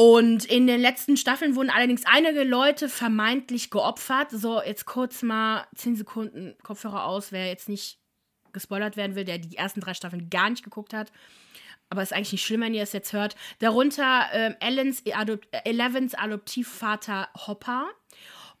[0.00, 4.30] Und in den letzten Staffeln wurden allerdings einige Leute vermeintlich geopfert.
[4.30, 7.98] So, jetzt kurz mal 10 Sekunden Kopfhörer aus, wer jetzt nicht
[8.52, 11.10] gespoilert werden will, der die ersten drei Staffeln gar nicht geguckt hat.
[11.90, 13.34] Aber ist eigentlich nicht schlimm, wenn ihr es jetzt hört.
[13.58, 17.88] Darunter ähm, Ellens, Adop Elevens Adoptivvater Hopper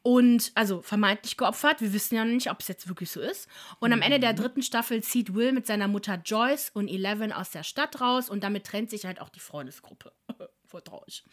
[0.02, 1.80] und also vermeintlich geopfert.
[1.80, 3.48] Wir wissen ja noch nicht, ob es jetzt wirklich so ist.
[3.78, 4.38] Und am Ende der mhm.
[4.38, 8.42] dritten Staffel zieht Will mit seiner Mutter Joyce und Eleven aus der Stadt raus und
[8.42, 10.12] damit trennt sich halt auch die Freundesgruppe.
[10.68, 11.24] Traurig.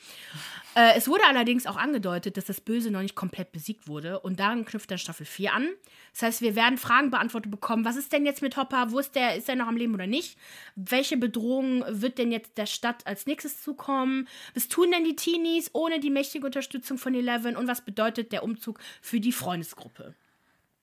[0.75, 4.19] Äh, es wurde allerdings auch angedeutet, dass das Böse noch nicht komplett besiegt wurde.
[4.21, 5.69] Und daran knüpft dann Staffel 4 an.
[6.13, 7.85] Das heißt, wir werden Fragen beantwortet bekommen.
[7.85, 8.91] Was ist denn jetzt mit Hopper?
[8.91, 9.35] Wo ist der?
[9.35, 10.37] Ist er noch am Leben oder nicht?
[10.75, 14.27] Welche Bedrohung wird denn jetzt der Stadt als nächstes zukommen?
[14.53, 17.55] Was tun denn die Teenies ohne die mächtige Unterstützung von Eleven?
[17.57, 20.15] Und was bedeutet der Umzug für die Freundesgruppe?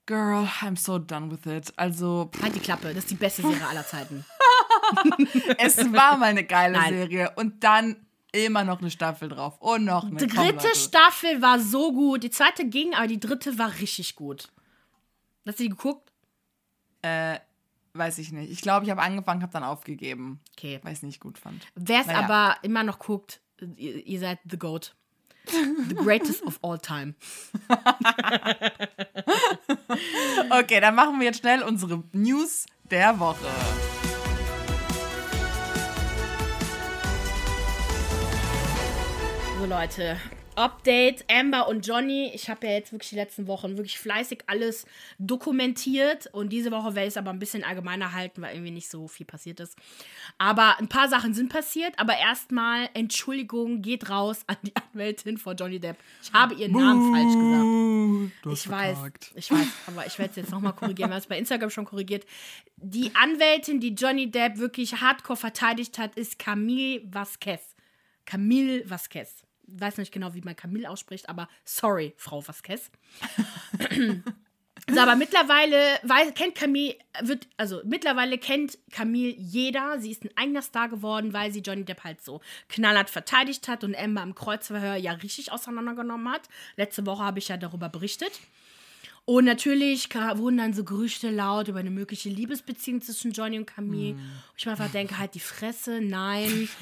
[0.07, 1.73] Girl, I'm so done with it.
[1.77, 2.31] Also.
[2.43, 4.25] Halt die Klappe, das ist die beste Serie aller Zeiten.
[5.59, 6.95] es war mal eine geile Nein.
[6.95, 7.33] Serie.
[7.37, 7.97] Und dann
[8.33, 9.59] immer noch eine Staffel drauf.
[9.61, 10.17] Und noch eine.
[10.17, 12.25] Die dritte Staffel war so gut.
[12.25, 14.49] Die zweite ging, aber die dritte war richtig gut.
[15.47, 16.13] Hast du die geguckt?
[17.03, 17.39] Äh,
[17.95, 18.51] weiß ich nicht.
[18.51, 20.41] Ich glaube, ich habe angefangen, habe dann aufgegeben.
[20.57, 20.81] Okay.
[20.83, 21.67] Weil ich es nicht gut fand.
[21.75, 22.21] Wer es naja.
[22.21, 23.41] aber immer noch guckt,
[23.77, 24.95] ihr, ihr seid the GOAT.
[25.89, 27.15] The greatest of all time.
[30.51, 33.49] okay, dann machen wir jetzt schnell unsere News der Woche.
[39.63, 40.17] So Leute,
[40.57, 42.33] Update, Amber und Johnny.
[42.35, 44.87] Ich habe ja jetzt wirklich die letzten Wochen wirklich fleißig alles
[45.21, 48.91] dokumentiert und diese Woche werde ich es aber ein bisschen allgemeiner halten, weil irgendwie nicht
[48.91, 49.79] so viel passiert ist.
[50.37, 55.57] Aber ein paar Sachen sind passiert, aber erstmal Entschuldigung geht raus an die Anwältin von
[55.57, 55.97] Johnny Depp.
[56.25, 58.43] Ich habe ihren Namen falsch gesagt.
[58.43, 59.37] Du ich vertagt.
[59.37, 61.71] weiß, ich weiß, aber ich werde es jetzt nochmal korrigieren, wir haben es bei Instagram
[61.71, 62.27] schon korrigiert.
[62.79, 67.77] Die Anwältin, die Johnny Depp wirklich hardcore verteidigt hat, ist Camille Vasquez.
[68.25, 69.45] Camille Vasquez
[69.81, 72.91] weiß nicht genau, wie man Camille ausspricht, aber sorry, Frau Vasquez.
[74.91, 80.01] So, aber mittlerweile weiß, kennt Camille, wird, also mittlerweile kennt Camille jeder.
[80.01, 83.85] Sie ist ein eigener Star geworden, weil sie Johnny Depp halt so knallhart verteidigt hat
[83.85, 86.49] und Amber im Kreuzverhör ja richtig auseinandergenommen hat.
[86.77, 88.41] Letzte Woche habe ich ja darüber berichtet.
[89.25, 94.15] Und natürlich wurden dann so Gerüchte laut über eine mögliche Liebesbeziehung zwischen Johnny und Camille.
[94.15, 94.21] Mm.
[94.57, 96.69] Ich mir einfach denke, halt die Fresse, nein.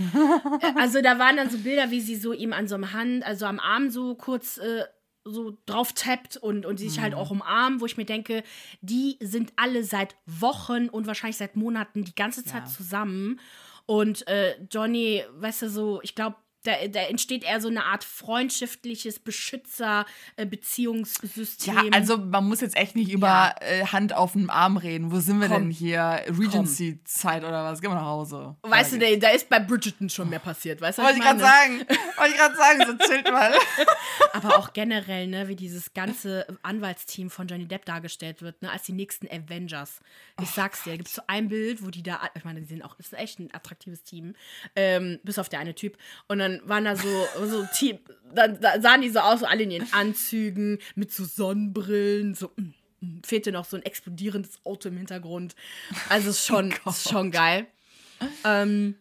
[0.60, 3.24] Äh, also da waren dann so Bilder, wie sie so ihm an so einem Hand,
[3.24, 4.84] also am Arm so kurz äh,
[5.24, 7.00] so drauf tappt und, und sich mm.
[7.02, 7.18] halt mhm.
[7.18, 8.42] auch umarmen, wo ich mir denke,
[8.80, 12.70] die sind alle seit Wochen und wahrscheinlich seit Monaten die ganze Zeit ja.
[12.70, 13.38] zusammen.
[13.86, 18.02] Und äh, Johnny, weißt du, so, ich glaube, da, da, entsteht eher so eine Art
[18.04, 21.74] freundschaftliches Beschützer-Beziehungssystem.
[21.74, 23.54] Ja, also man muss jetzt echt nicht über ja.
[23.60, 25.10] äh, Hand auf dem Arm reden.
[25.10, 25.62] Wo sind wir Komm.
[25.62, 26.22] denn hier?
[26.26, 27.80] Regency-Zeit oder was?
[27.80, 28.56] Gehen wir nach Hause.
[28.62, 30.82] Weißt du, da, da ist bei Bridgerton schon mehr passiert.
[30.82, 31.78] Weißt du, Wollte ich gerade sagen.
[32.16, 33.54] Wollte ich gerade sagen, so zählt mal.
[34.34, 38.82] Aber auch generell, ne, wie dieses ganze Anwaltsteam von Johnny Depp dargestellt wird, ne, als
[38.82, 40.00] die nächsten Avengers.
[40.40, 42.66] Ich oh sag's dir, da gibt's so ein Bild, wo die da, ich meine, die
[42.66, 44.34] sind auch, ist echt ein attraktives Team.
[44.76, 45.96] Ähm, bis auf der eine Typ.
[46.28, 47.98] Und dann dann waren da so, so Team,
[48.34, 52.52] dann, dann sahen die so aus, so alle in ihren Anzügen, mit so Sonnenbrillen, so.
[52.56, 53.20] Mm.
[53.24, 55.54] fehlte noch so ein explodierendes Auto im Hintergrund.
[56.08, 57.66] Also ist schon, oh ist schon geil.
[58.44, 58.96] Ähm,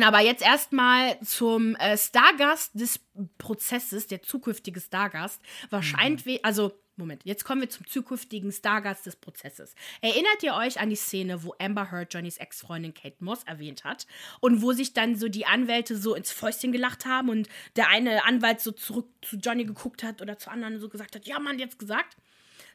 [0.00, 3.00] aber jetzt erstmal zum äh, Stargast des
[3.38, 5.40] Prozesses, der zukünftige Stargast.
[5.70, 6.38] Wahrscheinlich, mhm.
[6.42, 9.74] also Moment, jetzt kommen wir zum zukünftigen Stargast des Prozesses.
[10.00, 14.06] Erinnert ihr euch an die Szene, wo Amber Heard Johnnys Ex-Freundin Kate Moss erwähnt hat
[14.40, 18.24] und wo sich dann so die Anwälte so ins Fäustchen gelacht haben und der eine
[18.24, 21.58] Anwalt so zurück zu Johnny geguckt hat oder zu anderen so gesagt hat, ja, Mann,
[21.58, 22.16] jetzt gesagt.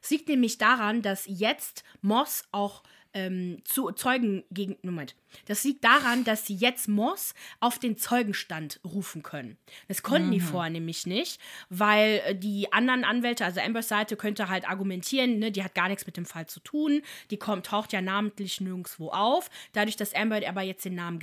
[0.02, 2.84] Es liegt nämlich daran, dass jetzt Moss auch
[3.16, 4.78] ähm, zu Zeugen gegen.
[4.84, 5.16] Moment.
[5.48, 9.58] Das liegt daran, dass sie jetzt Moss auf den Zeugenstand rufen können.
[9.88, 10.34] Das konnten mhm.
[10.34, 15.40] die vorher nämlich nicht, weil äh, die anderen Anwälte, also Ambers Seite, könnte halt argumentieren,
[15.40, 17.02] ne, die hat gar nichts mit dem Fall zu tun.
[17.32, 19.50] Die kommt, taucht ja namentlich nirgendwo auf.
[19.74, 21.20] Dadurch, dass Amber aber jetzt den Namen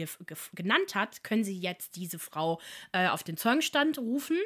[0.54, 2.60] genannt hat, können sie jetzt diese Frau
[2.92, 4.38] äh, auf den Zeugenstand rufen.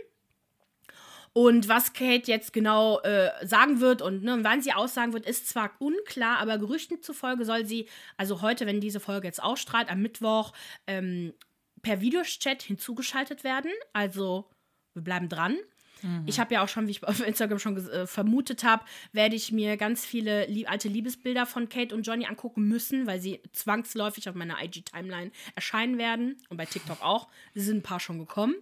[1.36, 5.46] Und was Kate jetzt genau äh, sagen wird und ne, wann sie aussagen wird, ist
[5.46, 10.00] zwar unklar, aber Gerüchten zufolge soll sie, also heute, wenn diese Folge jetzt ausstrahlt, am
[10.00, 10.54] Mittwoch
[10.86, 11.34] ähm,
[11.82, 13.70] per Videochat hinzugeschaltet werden.
[13.92, 14.48] Also
[14.94, 15.58] wir bleiben dran.
[16.00, 16.22] Mhm.
[16.24, 19.52] Ich habe ja auch schon, wie ich auf Instagram schon äh, vermutet habe, werde ich
[19.52, 24.30] mir ganz viele lieb alte Liebesbilder von Kate und Johnny angucken müssen, weil sie zwangsläufig
[24.30, 26.38] auf meiner IG-Timeline erscheinen werden.
[26.48, 27.28] Und bei TikTok auch.
[27.52, 28.54] Es sind ein paar schon gekommen.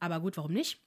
[0.00, 0.80] Aber gut, warum nicht?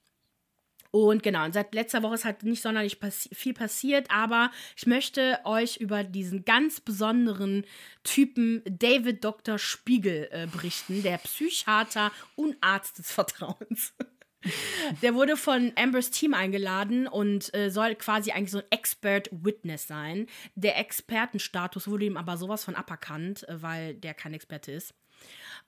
[0.92, 4.86] Und genau, und seit letzter Woche ist halt nicht sonderlich passi viel passiert, aber ich
[4.86, 7.64] möchte euch über diesen ganz besonderen
[8.04, 9.58] Typen David Dr.
[9.58, 13.94] Spiegel äh, berichten, der Psychiater und Arzt des Vertrauens.
[15.02, 19.86] Der wurde von Ambers Team eingeladen und äh, soll quasi eigentlich so ein Expert Witness
[19.86, 20.26] sein.
[20.56, 24.94] Der Expertenstatus wurde ihm aber sowas von aberkannt, äh, weil der kein Experte ist.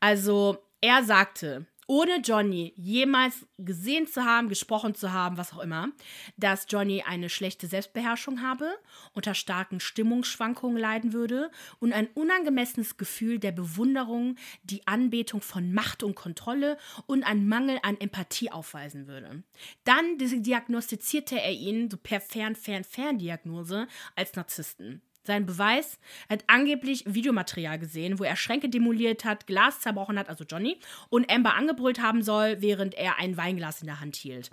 [0.01, 5.89] Also, er sagte, ohne Johnny jemals gesehen zu haben, gesprochen zu haben, was auch immer,
[6.37, 8.71] dass Johnny eine schlechte Selbstbeherrschung habe,
[9.13, 16.03] unter starken Stimmungsschwankungen leiden würde und ein unangemessenes Gefühl der Bewunderung, die Anbetung von Macht
[16.03, 19.43] und Kontrolle und einen Mangel an Empathie aufweisen würde.
[19.85, 25.03] Dann diagnostizierte er ihn, so per Fern-Fern-Ferndiagnose, als Narzissten.
[25.25, 25.99] Sein Beweis,
[26.29, 30.79] er hat angeblich Videomaterial gesehen, wo er Schränke demoliert hat, Glas zerbrochen hat, also Johnny,
[31.09, 34.51] und Amber angebrüllt haben soll, während er ein Weinglas in der Hand hielt.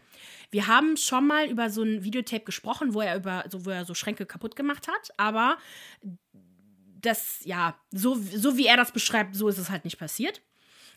[0.50, 3.86] Wir haben schon mal über so ein Videotape gesprochen, wo er über so, wo er
[3.86, 5.58] so Schränke kaputt gemacht hat, aber
[7.02, 10.42] das, ja, so, so wie er das beschreibt, so ist es halt nicht passiert.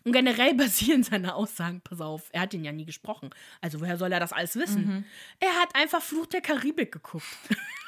[0.05, 3.31] Und generell basieren seine Aussagen, pass auf, er hat ihn ja nie gesprochen.
[3.59, 4.85] Also woher soll er das alles wissen?
[4.85, 5.05] Mhm.
[5.39, 7.25] Er hat einfach Fluch der Karibik geguckt.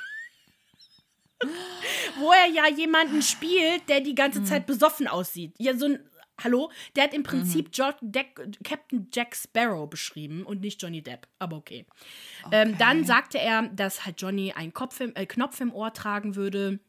[2.20, 5.54] wo er ja jemanden spielt, der die ganze Zeit besoffen aussieht.
[5.58, 6.00] Ja, so ein
[6.44, 6.72] Hallo?
[6.96, 8.12] Der hat im Prinzip mhm.
[8.64, 11.28] Captain Jack Sparrow beschrieben und nicht Johnny Depp.
[11.40, 11.88] Aber okay.
[12.44, 12.56] okay.
[12.70, 16.36] Ähm, dann sagte er, dass halt Johnny einen Kopf im, äh, Knopf im Ohr tragen
[16.36, 16.80] würde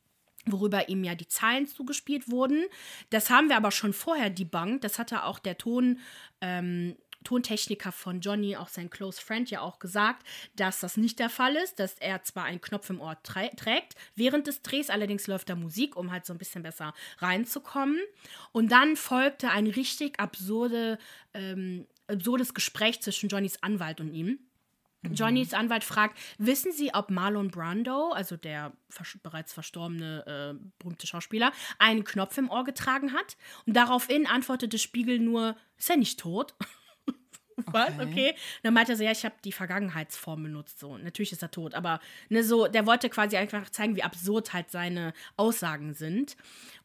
[0.52, 2.64] worüber ihm ja die Zahlen zugespielt wurden.
[3.10, 4.82] Das haben wir aber schon vorher debunked.
[4.82, 5.98] Das hatte auch der Ton
[6.40, 11.30] ähm, Tontechniker von Johnny, auch sein Close Friend, ja auch gesagt, dass das nicht der
[11.30, 15.48] Fall ist, dass er zwar einen Knopf im Ohr trägt, während des Drehs allerdings läuft
[15.48, 17.98] da Musik, um halt so ein bisschen besser reinzukommen.
[18.52, 20.98] Und dann folgte ein richtig absurde,
[21.34, 24.38] ähm, absurdes Gespräch zwischen Johnnys Anwalt und ihm.
[25.02, 25.14] Mhm.
[25.14, 31.06] Johnnys Anwalt fragt, wissen Sie, ob Marlon Brando, also der vers bereits verstorbene äh, berühmte
[31.06, 33.36] Schauspieler, einen Knopf im Ohr getragen hat?
[33.66, 36.54] Und daraufhin antwortete Spiegel nur, ist er nicht tot?
[37.66, 37.90] Was?
[37.94, 38.02] Okay.
[38.02, 38.34] okay.
[38.62, 40.78] Dann meinte er so, ja, ich habe die Vergangenheitsform benutzt.
[40.78, 44.52] So, natürlich ist er tot, aber ne, so, der wollte quasi einfach zeigen, wie absurd
[44.52, 46.36] halt seine Aussagen sind.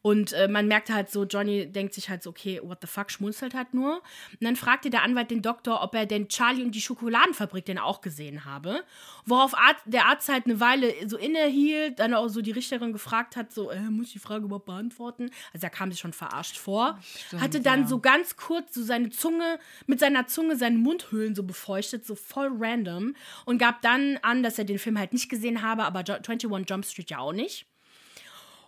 [0.04, 3.10] Und äh, man merkte halt so, Johnny denkt sich halt so, okay, what the fuck,
[3.10, 4.02] schmunzelt halt nur.
[4.32, 7.78] Und dann fragte der Anwalt den Doktor, ob er denn Charlie und die Schokoladenfabrik denn
[7.78, 8.84] auch gesehen habe.
[9.24, 13.34] Worauf Arzt, der Arzt halt eine Weile so innehielt, dann auch so die Richterin gefragt
[13.34, 15.30] hat, so, äh, muss ich die Frage überhaupt beantworten?
[15.54, 16.98] Also er kam sich schon verarscht vor.
[17.26, 17.86] Stimmt, hatte dann ja.
[17.86, 22.50] so ganz kurz so seine Zunge, mit seiner Zunge seinen Mundhöhlen so befeuchtet, so voll
[22.58, 23.14] random.
[23.44, 26.84] Und gab dann an, dass er den Film halt nicht gesehen habe, aber 21 Jump
[26.84, 27.66] Street ja auch nicht.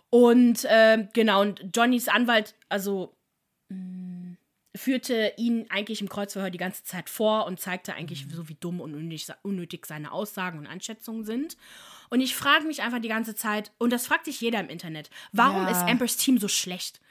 [0.09, 3.17] Und äh, genau, und Johnnys Anwalt, also
[3.69, 4.37] mh, mm,
[4.77, 8.31] führte ihn eigentlich im Kreuzverhör die ganze Zeit vor und zeigte eigentlich mhm.
[8.31, 11.57] so, wie dumm und unnötig, unnötig seine Aussagen und Einschätzungen sind.
[12.09, 15.09] Und ich frage mich einfach die ganze Zeit, und das fragt sich jeder im Internet,
[15.33, 15.71] warum ja.
[15.71, 17.01] ist Ambers Team so schlecht?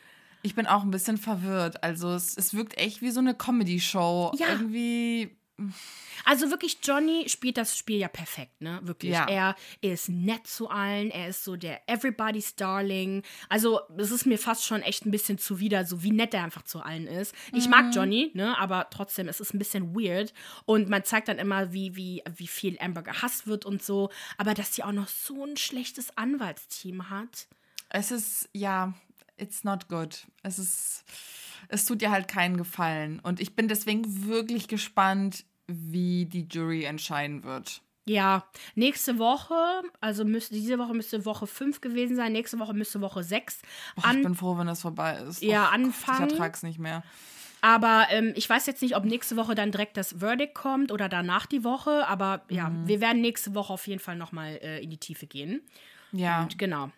[0.47, 1.83] Ich bin auch ein bisschen verwirrt.
[1.83, 4.33] Also es, es wirkt echt wie so eine Comedy-Show.
[4.39, 4.53] Ja.
[4.53, 5.37] Irgendwie
[6.25, 8.81] Also wirklich, Johnny spielt das Spiel ja perfekt, ne?
[8.83, 9.13] Wirklich.
[9.13, 9.27] Ja.
[9.27, 13.23] Er ist nett zu allen, er ist so der Everybody's Darling.
[13.49, 16.63] Also, es ist mir fast schon echt ein bisschen zuwider, so wie nett er einfach
[16.63, 17.35] zu allen ist.
[17.53, 18.59] Ich mag Johnny, ne?
[18.59, 20.35] Aber trotzdem, es ist ein bisschen weird.
[20.65, 24.11] Und man zeigt dann immer, wie, wie, wie viel Amber gehasst wird und so.
[24.37, 27.47] Aber dass sie auch noch so ein schlechtes Anwaltsteam hat.
[27.89, 28.95] Es ist, ja,
[29.37, 30.27] it's not good.
[30.43, 31.05] Es ist,
[31.69, 33.21] es tut dir halt keinen Gefallen.
[33.21, 37.83] Und ich bin deswegen wirklich gespannt, wie die Jury entscheiden wird.
[38.09, 43.01] Ja, nächste Woche, also müsste, diese Woche müsste Woche 5 gewesen sein, nächste Woche müsste
[43.01, 43.63] Woche 6.
[43.97, 45.43] Boah, ich bin froh, wenn das vorbei ist.
[45.43, 46.27] Ja, Och anfangen.
[46.29, 47.03] ich ertrag's nicht mehr.
[47.63, 51.09] Aber ähm, ich weiß jetzt nicht, ob nächste Woche dann direkt das Verdict kommt oder
[51.09, 52.07] danach die Woche.
[52.07, 52.87] Aber ja, Mhm.
[52.87, 55.63] wir werden nächste Woche auf jeden Fall nochmal äh, in die Tiefe gehen.
[56.13, 56.43] Ja.
[56.43, 56.93] Und genau.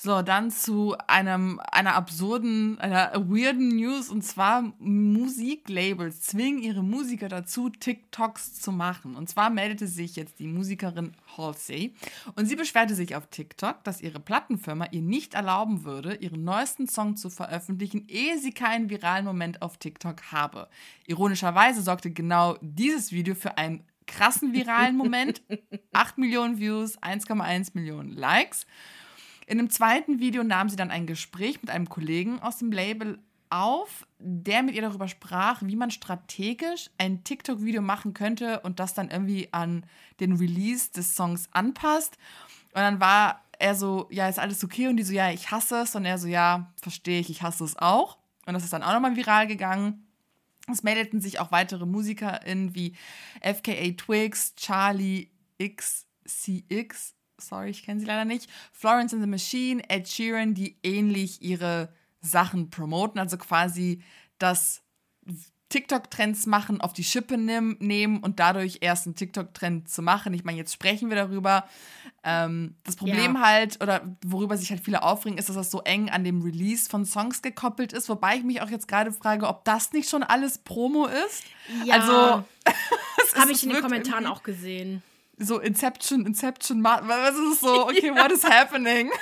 [0.00, 7.28] So, dann zu einem, einer absurden, einer weirden News und zwar Musiklabels zwingen ihre Musiker
[7.28, 9.16] dazu, TikToks zu machen.
[9.16, 11.96] Und zwar meldete sich jetzt die Musikerin Halsey
[12.36, 16.86] und sie beschwerte sich auf TikTok, dass ihre Plattenfirma ihr nicht erlauben würde, ihren neuesten
[16.86, 20.68] Song zu veröffentlichen, ehe sie keinen viralen Moment auf TikTok habe.
[21.08, 25.42] Ironischerweise sorgte genau dieses Video für einen krassen viralen Moment.
[25.92, 28.64] 8 Millionen Views, 1,1 Millionen Likes.
[29.48, 33.18] In einem zweiten Video nahm sie dann ein Gespräch mit einem Kollegen aus dem Label
[33.48, 38.92] auf, der mit ihr darüber sprach, wie man strategisch ein TikTok-Video machen könnte und das
[38.92, 39.86] dann irgendwie an
[40.20, 42.18] den Release des Songs anpasst.
[42.74, 44.86] Und dann war er so, ja, ist alles okay?
[44.88, 45.94] Und die so, ja, ich hasse es.
[45.94, 48.18] Und er so, ja, verstehe ich, ich hasse es auch.
[48.44, 50.06] Und das ist dann auch nochmal viral gegangen.
[50.70, 52.94] Es meldeten sich auch weitere MusikerInnen wie
[53.40, 60.08] FKA Twigs, Charlie XCX, sorry, ich kenne sie leider nicht, Florence and the Machine, Ed
[60.08, 64.02] Sheeran, die ähnlich ihre Sachen promoten, also quasi
[64.38, 64.82] das
[65.68, 70.32] TikTok-Trends machen, auf die Schippe nehm, nehmen und dadurch erst einen TikTok-Trend zu machen.
[70.32, 71.68] Ich meine, jetzt sprechen wir darüber.
[72.24, 73.40] Ähm, das Problem Ja.
[73.40, 76.88] halt, oder worüber sich halt viele aufregen, ist, dass das so eng an dem Release
[76.88, 80.22] von Songs gekoppelt ist, wobei ich mich auch jetzt gerade frage, ob das nicht schon
[80.22, 81.44] alles Promo ist.
[81.84, 81.96] Ja.
[81.96, 82.44] Also,
[83.22, 85.02] es Habe ich in den Kommentaren auch gesehen.
[85.38, 87.86] So Inception, Inception, was ist so?
[87.88, 89.10] Okay, what is happening?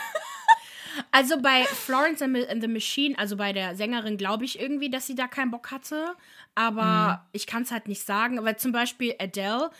[1.10, 5.14] Also bei Florence and the Machine, also bei der Sängerin, glaube ich irgendwie, dass sie
[5.14, 6.14] da keinen Bock hatte.
[6.54, 8.42] Aber ich kann es halt nicht sagen.
[8.42, 9.70] Weil zum Beispiel Adele,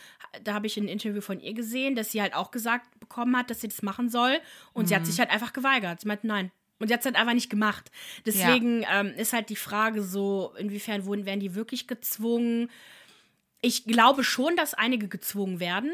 [0.43, 3.49] da habe ich ein Interview von ihr gesehen, dass sie halt auch gesagt bekommen hat,
[3.49, 4.39] dass sie das machen soll.
[4.73, 6.01] Und sie hat sich halt einfach geweigert.
[6.01, 6.51] Sie meinte, nein.
[6.79, 7.89] Und sie hat es halt einfach nicht gemacht.
[8.25, 12.69] Deswegen ähm, ist halt die Frage so, inwiefern wurden, werden die wirklich gezwungen?
[13.61, 15.91] Ich glaube schon, dass einige gezwungen werden.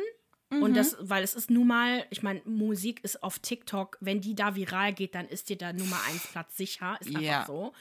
[0.62, 4.36] Und das, weil es ist nun mal, ich meine, Musik ist auf TikTok, wenn die
[4.36, 6.98] da viral geht, dann ist dir da Nummer eins Platz sicher.
[7.00, 7.46] Ist einfach Ja.
[7.46, 7.74] so.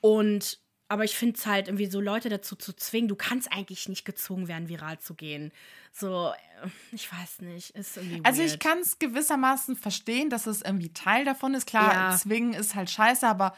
[0.00, 3.88] Und, aber ich finde es halt irgendwie so Leute dazu zu zwingen, du kannst eigentlich
[3.88, 5.52] nicht gezwungen werden, viral zu gehen.
[5.92, 6.30] So,
[6.62, 8.52] äh, ich weiß nicht, ist irgendwie Also weird.
[8.52, 11.66] ich kann es gewissermaßen verstehen, dass es irgendwie Teil davon ist.
[11.66, 12.16] Klar, Ja.
[12.16, 13.56] zwingen ist halt scheiße, aber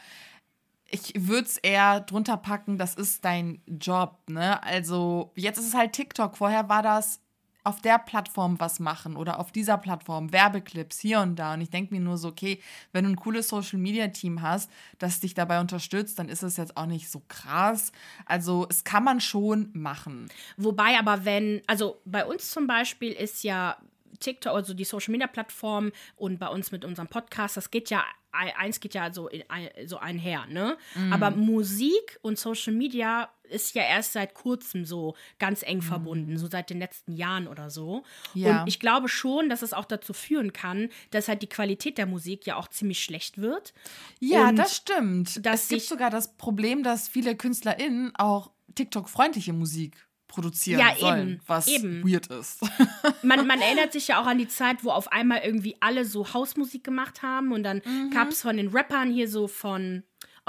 [0.91, 4.61] ich würde es eher drunter packen, das ist dein Job, ne?
[4.63, 6.35] Also jetzt ist es halt TikTok.
[6.37, 7.21] Vorher war das
[7.63, 11.53] auf der Plattform was machen oder auf dieser Plattform Werbeclips hier und da.
[11.53, 15.33] Und ich denke mir nur so, okay, wenn du ein cooles Social-Media-Team hast, das dich
[15.33, 17.91] dabei unterstützt, dann ist es jetzt auch nicht so krass.
[18.25, 20.29] Also es kann man schon machen.
[20.57, 23.77] Wobei aber, wenn, also bei uns zum Beispiel ist ja
[24.19, 28.03] TikTok, also die Social Media Plattform und bei uns mit unserem Podcast, das geht ja,
[28.31, 29.43] eins geht ja so, in,
[29.85, 30.77] so einher, ne?
[30.95, 31.13] Mhm.
[31.13, 36.47] Aber Musik und Social Media ist ja erst seit kurzem so ganz eng verbunden, so
[36.47, 38.03] seit den letzten Jahren oder so.
[38.33, 38.41] Mhm.
[38.41, 38.61] Ja.
[38.61, 42.05] Und ich glaube schon, dass es auch dazu führen kann, dass halt die Qualität der
[42.05, 43.73] Musik ja auch ziemlich schlecht wird.
[44.19, 45.41] Ja, Und das stimmt.
[45.43, 51.41] es gibt sogar das Problem, dass viele KünstlerInnen auch TikTok-freundliche Musik produzieren Ja, sollen, eben,
[51.45, 52.03] was eben.
[52.09, 52.61] weird ist.
[53.23, 56.33] man, man erinnert sich ja auch an die Zeit, wo auf einmal irgendwie alle so
[56.33, 58.11] Hausmusik gemacht haben und dann Mhm.
[58.11, 60.03] gab es von den Rappern hier so von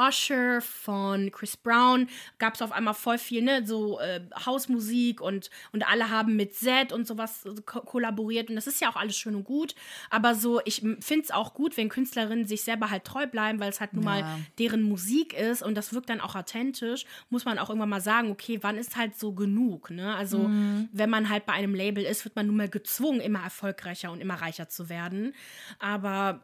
[0.09, 5.51] Usher, von Chris Brown, gab es auf einmal voll viel, ne, so äh, Hausmusik und,
[5.73, 8.49] und alle haben mit Z und sowas so ko kollaboriert.
[8.49, 9.75] Und das ist ja auch alles schön und gut,
[10.11, 13.71] aber so, ich finde es auch gut, wenn Künstlerinnen sich selber halt treu bleiben, weil
[13.71, 14.39] es halt nun mal Ja.
[14.59, 15.63] deren Musik ist.
[15.63, 18.97] Und das wirkt dann auch authentisch, muss man auch irgendwann mal sagen, okay, wann ist
[18.97, 20.15] halt so genug, ne?
[20.15, 20.51] Also,
[20.93, 24.21] wenn man halt bei einem Label ist, wird man nun mal gezwungen, immer erfolgreicher und
[24.21, 25.35] immer reicher zu werden,
[25.79, 26.41] aber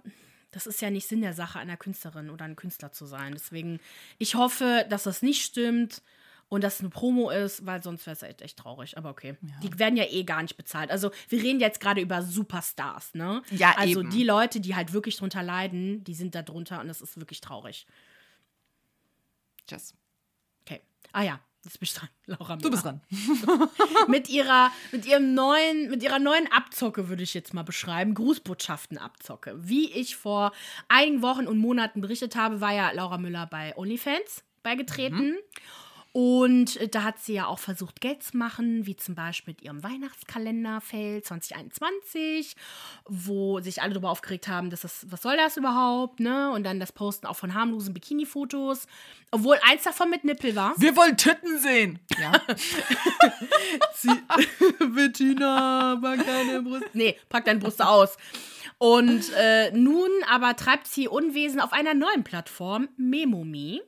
[0.56, 3.34] das ist ja nicht Sinn der Sache, einer Künstlerin oder ein Künstler zu sein.
[3.34, 3.78] Deswegen,
[4.16, 6.00] ich hoffe, dass das nicht stimmt
[6.48, 8.96] und dass es eine Promo ist, weil sonst wäre es echt, echt traurig.
[8.96, 9.36] Aber okay.
[9.62, 10.90] Die werden ja eh gar nicht bezahlt.
[10.90, 13.42] Also, wir reden jetzt gerade über Superstars, ne?
[13.50, 14.08] Ja, Also, eben.
[14.08, 17.42] die Leute, die halt wirklich drunter leiden, die sind da drunter und das ist wirklich
[17.42, 17.86] traurig.
[19.68, 19.92] Tschüss.
[20.62, 20.80] Okay.
[21.12, 22.62] Ah ja, Jetzt bin ich dran, Laura Müller.
[22.62, 23.00] Du bist dran.
[24.08, 29.56] mit ihrer, mit ihrem neuen, mit ihrer neuen Abzocke würde ich jetzt mal beschreiben, Grußbotschaften-Abzocke.
[29.58, 30.52] Wie ich vor
[30.86, 35.30] einigen Wochen und Monaten berichtet habe, war ja Laura Müller bei OnlyFans beigetreten.
[35.30, 35.36] Mhm.
[36.16, 39.60] Und äh, da hat sie ja auch versucht, Geld zu machen, wie zum Beispiel mit
[39.60, 42.56] ihrem Weihnachtskalender-Fail 2021,
[43.04, 46.50] wo sich alle darüber aufgeregt haben, dass das, was soll das überhaupt, ne?
[46.52, 48.86] Und dann das Posten auch von harmlosen Bikini-Fotos,
[49.30, 50.72] obwohl eins davon mit Nippel war.
[50.78, 51.98] Wir wollen Titten sehen!
[52.18, 52.32] Ja.
[54.94, 56.94] Bettina, pack deine Brust.
[56.94, 58.16] Nee, pack deine Brüste aus.
[58.78, 63.82] Und äh, nun aber treibt sie Unwesen auf einer neuen Plattform, Memomi.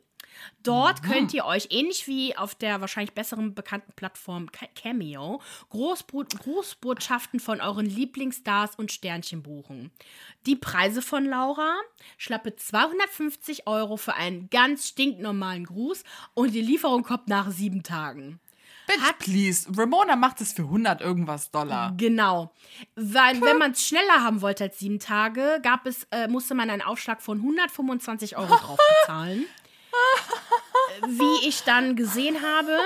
[0.62, 1.10] Dort mhm.
[1.10, 7.60] könnt ihr euch, ähnlich wie auf der wahrscheinlich besseren bekannten Plattform Cameo, Großbot Großbotschaften von
[7.60, 9.90] euren Lieblingsstars und Sternchen buchen.
[10.46, 11.74] Die Preise von Laura:
[12.16, 18.40] schlappe 250 Euro für einen ganz stinknormalen Gruß und die Lieferung kommt nach sieben Tagen.
[18.88, 19.68] Bitch, Hat, please.
[19.76, 21.92] Ramona macht es für 100 irgendwas Dollar.
[21.98, 22.52] Genau.
[22.96, 26.70] Weil, wenn man es schneller haben wollte als sieben Tage, gab es, äh, musste man
[26.70, 29.44] einen Aufschlag von 125 Euro drauf bezahlen.
[31.06, 32.76] Wie ich dann gesehen habe,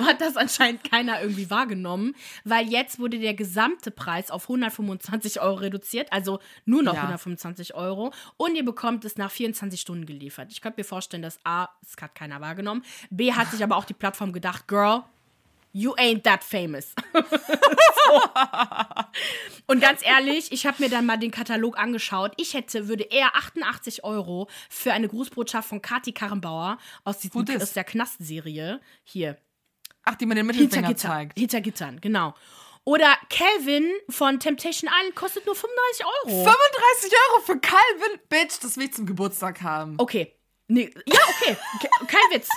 [0.06, 2.14] hat das anscheinend keiner irgendwie wahrgenommen,
[2.44, 7.02] weil jetzt wurde der gesamte Preis auf 125 Euro reduziert, also nur noch ja.
[7.02, 10.50] 125 Euro und ihr bekommt es nach 24 Stunden geliefert.
[10.50, 13.84] Ich könnte mir vorstellen, dass A, es hat keiner wahrgenommen, B, hat sich aber auch
[13.84, 15.04] die Plattform gedacht, Girl,
[15.72, 16.94] You ain't that famous.
[19.66, 22.32] Und ganz ehrlich, ich habe mir dann mal den Katalog angeschaut.
[22.36, 27.74] Ich hätte, würde eher 88 Euro für eine Grußbotschaft von Kati Karrenbauer aus, diesem, aus
[27.74, 29.36] der Knast-Serie hier.
[30.04, 31.38] Ach, die man den Mittelfinger Hinter zeigt.
[31.38, 32.34] Hinter Gittern, genau.
[32.84, 36.44] Oder Calvin von Temptation Island kostet nur 35 Euro.
[36.44, 38.18] 35 Euro für Calvin?
[38.30, 39.96] Bitch, das will ich zum Geburtstag haben.
[39.98, 40.34] Okay.
[40.68, 41.58] Nee, ja, okay.
[42.06, 42.48] Kein Witz.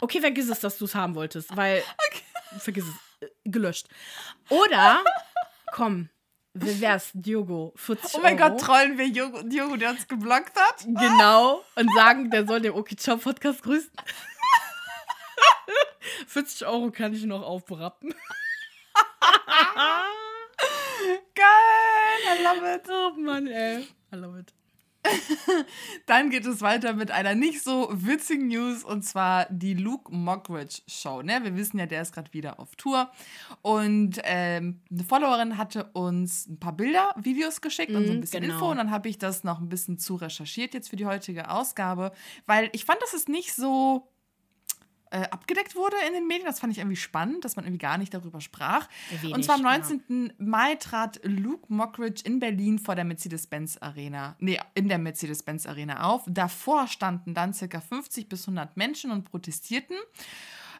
[0.00, 1.82] Okay, vergiss es, dass du es haben wolltest, weil.
[2.08, 2.20] Okay
[2.58, 3.88] vergiss es, gelöscht.
[4.48, 5.02] Oder,
[5.72, 6.08] komm,
[6.54, 7.10] wer wär's?
[7.14, 8.50] Diogo, 40 Oh mein Euro.
[8.50, 10.84] Gott, trollen wir Diogo, Diogo, der uns geblockt hat?
[10.84, 11.64] Genau.
[11.76, 13.90] Und sagen, der soll den Okay Ciao Podcast grüßen.
[16.26, 18.14] 40 Euro kann ich noch aufberappen.
[21.34, 22.88] Geil, I love it.
[22.88, 23.88] Oh Mann, ey.
[24.12, 24.54] I love it.
[26.06, 30.82] Dann geht es weiter mit einer nicht so witzigen News und zwar die Luke Mockridge
[30.86, 31.22] Show.
[31.22, 31.40] Ne?
[31.42, 33.10] Wir wissen ja, der ist gerade wieder auf Tour
[33.62, 38.16] und ähm, eine Followerin hatte uns ein paar Bilder, Videos geschickt mm, und so ein
[38.16, 38.54] mhm, bisschen genau.
[38.54, 41.50] Info und dann habe ich das noch ein bisschen zu recherchiert jetzt für die heutige
[41.50, 42.12] Ausgabe,
[42.46, 44.11] weil ich fand, das ist nicht so
[45.12, 46.46] äh, abgedeckt wurde in den Medien.
[46.46, 48.88] Das fand ich irgendwie spannend, dass man irgendwie gar nicht darüber sprach.
[49.20, 50.02] Wenig, und zwar am 19.
[50.08, 50.34] Ja.
[50.38, 56.02] Mai trat Luke Mockridge in Berlin vor der Mercedes-Benz Arena, nee, in der Mercedes-Benz Arena
[56.04, 56.22] auf.
[56.26, 59.96] Davor standen dann circa 50 bis 100 Menschen und protestierten.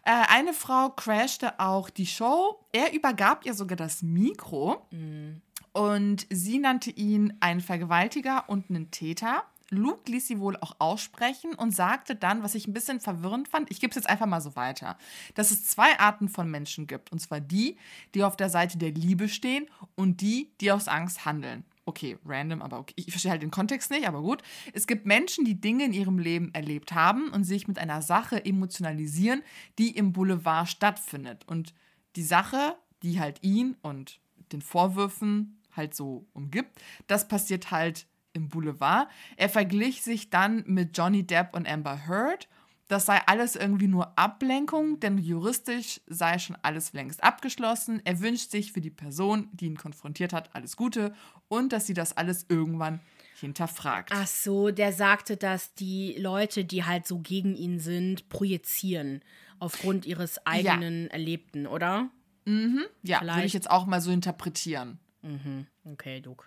[0.05, 2.65] Äh, eine Frau crashte auch die Show.
[2.73, 4.87] Er übergab ihr sogar das Mikro.
[4.91, 5.43] Mhm.
[5.73, 9.45] Und sie nannte ihn einen Vergewaltiger und einen Täter.
[9.73, 13.71] Luke ließ sie wohl auch aussprechen und sagte dann, was ich ein bisschen verwirrend fand,
[13.71, 14.99] ich gebe es jetzt einfach mal so weiter,
[15.35, 17.11] dass es zwei Arten von Menschen gibt.
[17.11, 17.77] Und zwar die,
[18.15, 21.65] die auf der Seite der Liebe stehen und die, die aus Angst handeln.
[21.85, 22.95] Okay, random, aber okay.
[22.97, 24.43] Ich verstehe halt den Kontext nicht, aber gut.
[24.73, 28.45] Es gibt Menschen, die Dinge in ihrem Leben erlebt haben und sich mit einer Sache
[28.45, 29.43] emotionalisieren,
[29.79, 31.45] die im Boulevard stattfindet.
[31.49, 31.75] Und
[32.15, 34.21] die Sache, die halt ihn und
[34.53, 39.09] den Vorwürfen halt so umgibt, das passiert halt im Boulevard.
[39.37, 42.49] Er verglich sich dann mit Johnny Depp und Amber Heard.
[42.89, 48.03] Das sei alles irgendwie nur Ablenkung, denn juristisch sei schon alles längst abgeschlossen.
[48.05, 51.15] Er wünscht sich für die Person, die ihn konfrontiert hat, alles Gute
[51.49, 53.01] und dass sie das alles irgendwann
[53.41, 54.11] hinterfragt.
[54.13, 59.23] Ach so, der sagte, dass die Leute, die halt so gegen ihn sind, projizieren
[59.59, 61.13] aufgrund ihres eigenen ja.
[61.13, 62.11] Erlebten, oder?
[62.45, 62.83] Mhm.
[63.03, 64.99] Ja, würde ich jetzt auch mal so interpretieren.
[65.23, 65.67] Mhm.
[65.85, 66.45] Okay, Duke.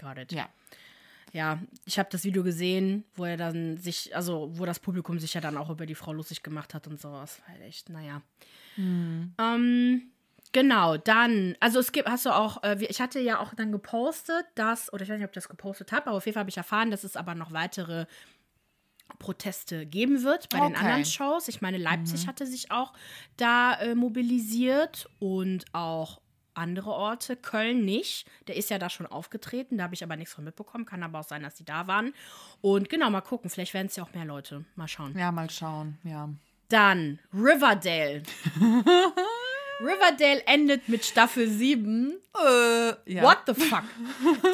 [0.00, 0.32] Got it.
[0.32, 0.48] Ja
[1.32, 5.34] ja, ich habe das Video gesehen, wo er dann sich, also wo das Publikum sich
[5.34, 7.40] ja dann auch über die Frau lustig gemacht hat und sowas.
[7.40, 8.22] War halt echt, naja.
[8.76, 9.34] Hm.
[9.38, 10.10] Ähm,
[10.52, 14.46] genau, dann, also es gibt, hast du auch, äh, ich hatte ja auch dann gepostet,
[14.54, 16.50] dass, oder ich weiß nicht, ob ich das gepostet habe, aber auf jeden Fall habe
[16.50, 18.06] ich erfahren, dass es aber noch weitere
[19.18, 20.68] Proteste geben wird bei okay.
[20.68, 21.48] den anderen Shows.
[21.48, 22.28] Ich meine, Leipzig mhm.
[22.28, 22.92] hatte sich auch
[23.36, 26.20] da äh, mobilisiert und auch
[26.58, 27.36] andere Orte.
[27.36, 28.28] Köln nicht.
[28.46, 29.78] Der ist ja da schon aufgetreten.
[29.78, 30.84] Da habe ich aber nichts von mitbekommen.
[30.84, 32.12] Kann aber auch sein, dass die da waren.
[32.60, 33.50] Und genau, mal gucken.
[33.50, 34.64] Vielleicht werden es ja auch mehr Leute.
[34.76, 35.16] Mal schauen.
[35.16, 35.98] Ja, mal schauen.
[36.04, 36.28] Ja.
[36.68, 38.22] Dann Riverdale.
[39.80, 42.12] Riverdale endet mit Staffel 7.
[42.34, 43.22] Äh, ja.
[43.22, 43.84] What the fuck?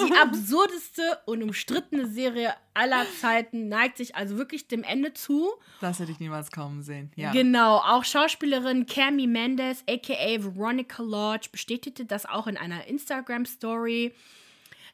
[0.07, 5.51] Die absurdeste und umstrittene Serie aller Zeiten neigt sich also wirklich dem Ende zu.
[5.81, 7.11] Das hätte ich niemals kommen sehen.
[7.16, 7.33] Ja.
[7.33, 14.14] Genau, auch Schauspielerin Cami Mendes, aka Veronica Lodge, bestätigte das auch in einer Instagram-Story.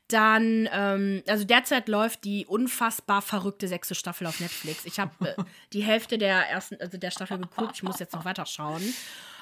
[0.08, 4.84] Dann, ähm, also derzeit läuft die unfassbar verrückte sechste Staffel auf Netflix.
[4.84, 7.72] Ich habe äh, die Hälfte der ersten, also der Staffel geguckt.
[7.74, 8.82] Ich muss jetzt noch weiter schauen.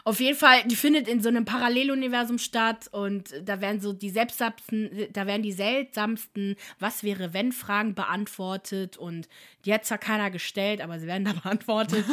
[0.09, 4.09] Auf jeden Fall, die findet in so einem Paralleluniversum statt und da werden so die
[4.09, 9.29] seltsamsten, da werden die seltsamsten Was wäre wenn Fragen beantwortet und
[9.67, 12.07] die hat zwar keiner gestellt, aber sie werden da beantwortet.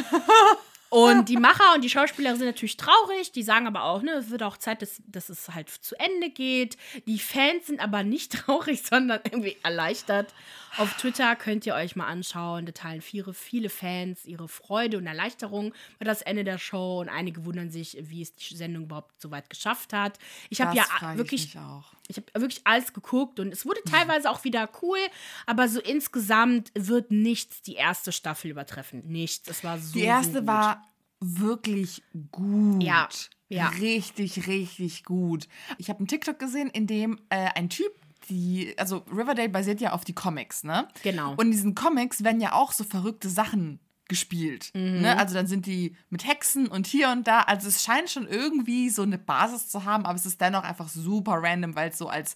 [0.90, 4.28] Und die Macher und die Schauspieler sind natürlich traurig, die sagen aber auch, ne, es
[4.28, 6.76] wird auch Zeit, dass, dass es halt zu Ende geht.
[7.06, 10.34] Die Fans sind aber nicht traurig, sondern irgendwie erleichtert.
[10.76, 15.06] Auf Twitter könnt ihr euch mal anschauen, da teilen viele, viele Fans ihre Freude und
[15.06, 19.20] Erleichterung über das Ende der Show und einige wundern sich, wie es die Sendung überhaupt
[19.20, 20.18] so weit geschafft hat.
[20.50, 20.84] Ich habe ja
[21.16, 21.56] wirklich, Ich,
[22.08, 24.98] ich habe wirklich alles geguckt und es wurde teilweise auch wieder cool,
[25.46, 29.06] aber so insgesamt wird nichts die erste Staffel übertreffen.
[29.06, 29.48] Nichts.
[29.48, 30.82] Es war so Die erste so war
[31.20, 32.82] wirklich gut.
[32.82, 33.08] Ja,
[33.48, 33.68] ja.
[33.68, 35.48] Richtig, richtig gut.
[35.78, 37.92] Ich habe einen TikTok gesehen, in dem äh, ein Typ
[38.28, 40.88] die, also Riverdale basiert ja auf die Comics, ne?
[41.02, 41.32] Genau.
[41.32, 44.70] Und in diesen Comics werden ja auch so verrückte Sachen gespielt.
[44.74, 45.00] Mhm.
[45.00, 45.18] Ne?
[45.18, 47.40] Also dann sind die mit Hexen und hier und da.
[47.40, 50.88] Also es scheint schon irgendwie so eine Basis zu haben, aber es ist dennoch einfach
[50.88, 52.34] super random, weil es so als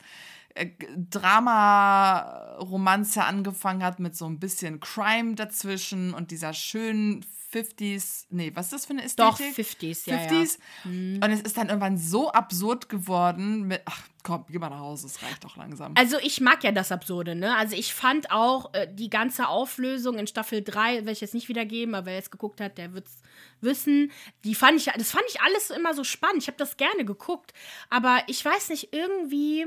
[1.11, 8.67] Drama-Romanze angefangen hat mit so ein bisschen Crime dazwischen und dieser schönen 50s, nee, was
[8.67, 9.67] ist das für eine Doch, Ästhetik?
[9.67, 10.31] 50s, ja, ja.
[10.31, 10.59] 50s.
[10.85, 15.07] Und es ist dann irgendwann so absurd geworden mit, ach komm, geh mal nach Hause,
[15.07, 15.95] es reicht doch langsam.
[15.97, 17.57] Also ich mag ja das Absurde, ne?
[17.57, 21.49] Also ich fand auch äh, die ganze Auflösung in Staffel 3, werde ich jetzt nicht
[21.49, 23.23] wiedergeben, aber wer jetzt geguckt hat, der wird es
[23.61, 24.13] wissen.
[24.45, 26.43] Die fand ich, das fand ich alles immer so spannend.
[26.43, 27.53] Ich habe das gerne geguckt.
[27.89, 29.67] Aber ich weiß nicht, irgendwie.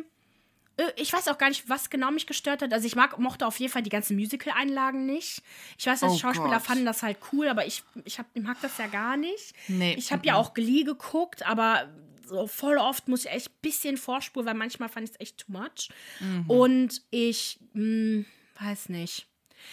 [0.77, 2.73] Äh, Ich weiß auch gar nicht, was genau mich gestört hat.
[2.73, 5.41] Also ich mag, mochte auf jeden Fall die ganzen Musical-Einlagen nicht.
[5.77, 6.61] Ich weiß, dass Oh die Schauspieler Gott.
[6.63, 9.53] fanden das halt cool, aber ich, ich, hab, mag das ja gar nicht.
[9.67, 11.89] Nee, Ich habe ja auch Glee geguckt, aber
[12.25, 15.37] so voll oft muss ich echt ein bisschen vorspulen, weil manchmal fand ich es echt
[15.39, 15.89] too much.
[16.19, 16.49] Mhm.
[16.49, 18.25] Und ich hm,
[18.59, 19.27] weiß nicht.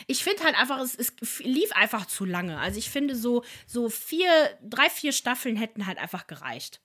[0.06, 2.58] Ich finde halt einfach, es, es lief einfach zu lange.
[2.58, 4.30] Also ich finde so, so vier,
[4.62, 6.80] drei, vier Staffeln hätten halt einfach gereicht.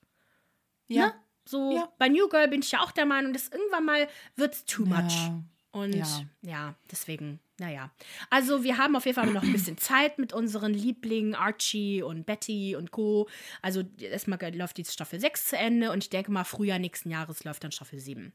[0.87, 1.07] ja.
[1.07, 1.13] Ne?
[1.47, 1.91] So Ja.
[1.97, 5.13] bei New Girl bin ich ja auch der Meinung, dass irgendwann mal wird's too much.
[5.15, 5.43] Ja.
[5.71, 6.21] Und Ja.
[6.41, 6.75] ja.
[6.89, 7.91] deswegen, naja.
[8.29, 12.25] Also wir haben auf jeden Fall noch ein bisschen Zeit mit unseren Lieblingen Archie und
[12.25, 13.27] Betty und Co.
[13.61, 17.43] Also erstmal läuft die Staffel 6 zu Ende und ich denke mal, Frühjahr nächsten Jahres
[17.43, 18.31] läuft dann Staffel 7.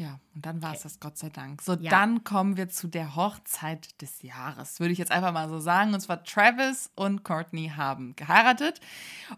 [0.00, 1.60] Ja, und dann war es das, Gott sei Dank.
[1.60, 1.90] So, Ja.
[1.90, 5.92] dann kommen wir zu der Hochzeit des Jahres, würde ich jetzt einfach mal so sagen.
[5.92, 8.80] Und zwar Travis und Courtney haben geheiratet.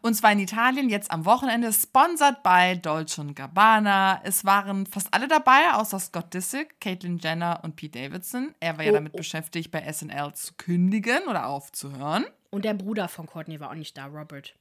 [0.02, 4.20] Und zwar in Italien, jetzt am Wochenende, sponsored by Dolce Gabbana.
[4.22, 8.54] Es waren fast alle dabei, außer Scott Disick, Caitlyn Jenner und Pete Davidson.
[8.60, 9.16] Er war ja Oh, damit oh.
[9.16, 12.24] beschäftigt, bei SNL zu kündigen oder aufzuhören.
[12.50, 14.54] Und der Bruder von Courtney war auch nicht da, Robert.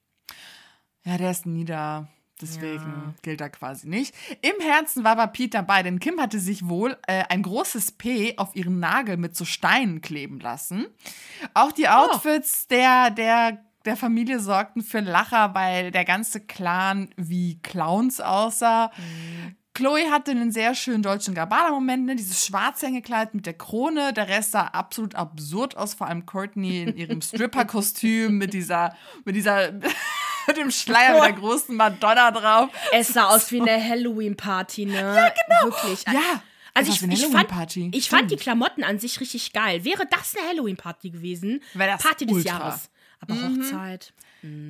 [1.03, 2.07] Ja, der ist nie da.
[2.41, 3.13] Deswegen Ja.
[3.21, 4.13] gilt er quasi nicht.
[4.41, 8.37] Im Herzen war aber Pete dabei, denn Kim hatte sich wohl äh, ein großes P
[8.37, 10.87] auf ihren Nagel mit so Steinen kleben lassen.
[11.53, 17.59] Auch die Outfits der, der, der Familie sorgten für Lacher, weil der ganze Clan wie
[17.61, 18.91] Clowns aussah.
[19.73, 22.15] Chloe hatte einen sehr schönen deutschen Gabbana-Moment, ne?
[22.17, 24.11] dieses schwarze Hängekleid mit der Krone.
[24.11, 29.35] Der Rest sah absolut absurd aus, vor allem Courtney in ihrem Stripper-Kostüm mit dieser, mit
[29.37, 29.71] dieser,
[30.47, 32.69] mit dem Schleier mit der großen Madonna drauf.
[32.91, 34.95] Es sah aus wie eine Halloween-Party, ne?
[34.95, 35.71] Ja, genau.
[35.75, 36.03] Wirklich.
[36.07, 36.41] Ja,
[36.73, 38.35] Also ich, ich, fand, ich fand die.
[38.37, 39.83] Klamotten an sich richtig geil.
[39.83, 41.61] Wäre das eine Halloween-Party gewesen?
[41.77, 42.53] Party des ultra.
[42.53, 42.59] Mhm.
[42.59, 42.89] Jahres.
[43.19, 44.13] Aber Hochzeit.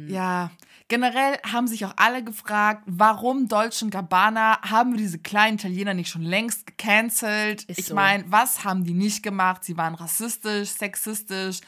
[0.07, 0.51] Ja,
[0.89, 6.09] generell haben sich auch alle gefragt, warum Dolce Gabbana haben wir diese kleinen Italiener nicht
[6.09, 7.63] schon längst gecancelt?
[7.63, 7.95] Ist ich so.
[7.95, 9.63] meine, was haben die nicht gemacht?
[9.63, 11.61] Sie waren rassistisch, sexistisch.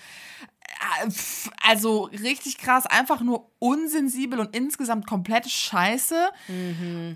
[1.10, 6.30] Pf, Also richtig krass, einfach nur unsensibel und insgesamt komplett scheiße.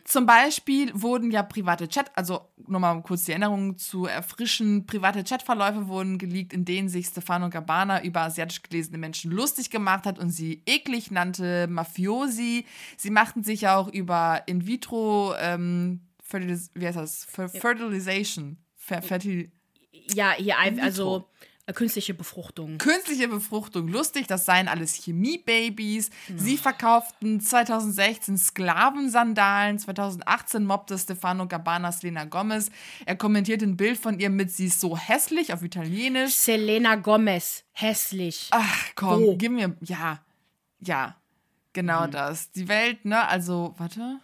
[0.06, 5.24] Zum Beispiel wurden ja private Chat, also nur mal kurz die Erinnerung zu erfrischen, private
[5.24, 10.20] Chatverläufe wurden geleakt, in denen sich Stefano Gabbana über asiatisch gelesene Menschen lustig gemacht hat
[10.20, 12.66] und sie eklig nannte, Mafiosi.
[12.98, 17.26] Sie machten sich auch über In-vitro, ähm, wie heißt das?
[17.26, 18.58] Fer Fertilization.
[18.76, 19.52] Fer Fertil
[20.14, 20.86] Ja, hier ein- vitro.
[20.86, 21.30] also
[21.74, 22.78] künstliche Befruchtung.
[22.78, 26.10] Künstliche Befruchtung lustig, das seien alles Chemiebabys.
[26.36, 32.70] Sie verkauften 2016 Sklavensandalen, 2018 mobbte Stefano Gabbana Selena Gomez.
[33.06, 36.34] Er kommentierte ein Bild von ihr mit, sie ist so hässlich auf Italienisch.
[36.36, 37.64] Selena Gomez.
[37.74, 38.48] Hässlich.
[38.52, 39.36] Ach komm, Wo?
[39.38, 40.20] gib mir, ja,
[40.80, 41.16] ja.
[41.74, 42.50] Genau das.
[42.54, 44.20] Die Welt, ne, also, warte.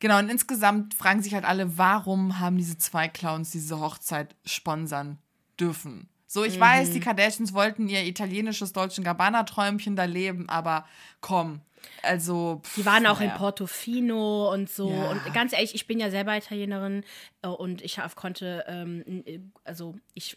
[0.00, 5.18] Genau, und insgesamt fragen sich halt alle, warum haben diese zwei Clowns diese Hochzeit sponsern
[5.60, 6.08] dürfen.
[6.34, 10.84] So, ich weiß, die Kardashians wollten ihr italienisches Deutschen Gabbana-Träumchen da leben, aber
[11.20, 11.60] komm,
[12.02, 12.60] also.
[12.64, 13.38] pff, Die waren auch in naja.
[13.38, 14.90] Portofino und so.
[14.90, 15.10] Ja.
[15.10, 17.04] Und ganz ehrlich, ich bin ja selber Italienerin
[17.42, 20.34] äh, und ich konnte, ähm, n- also ich.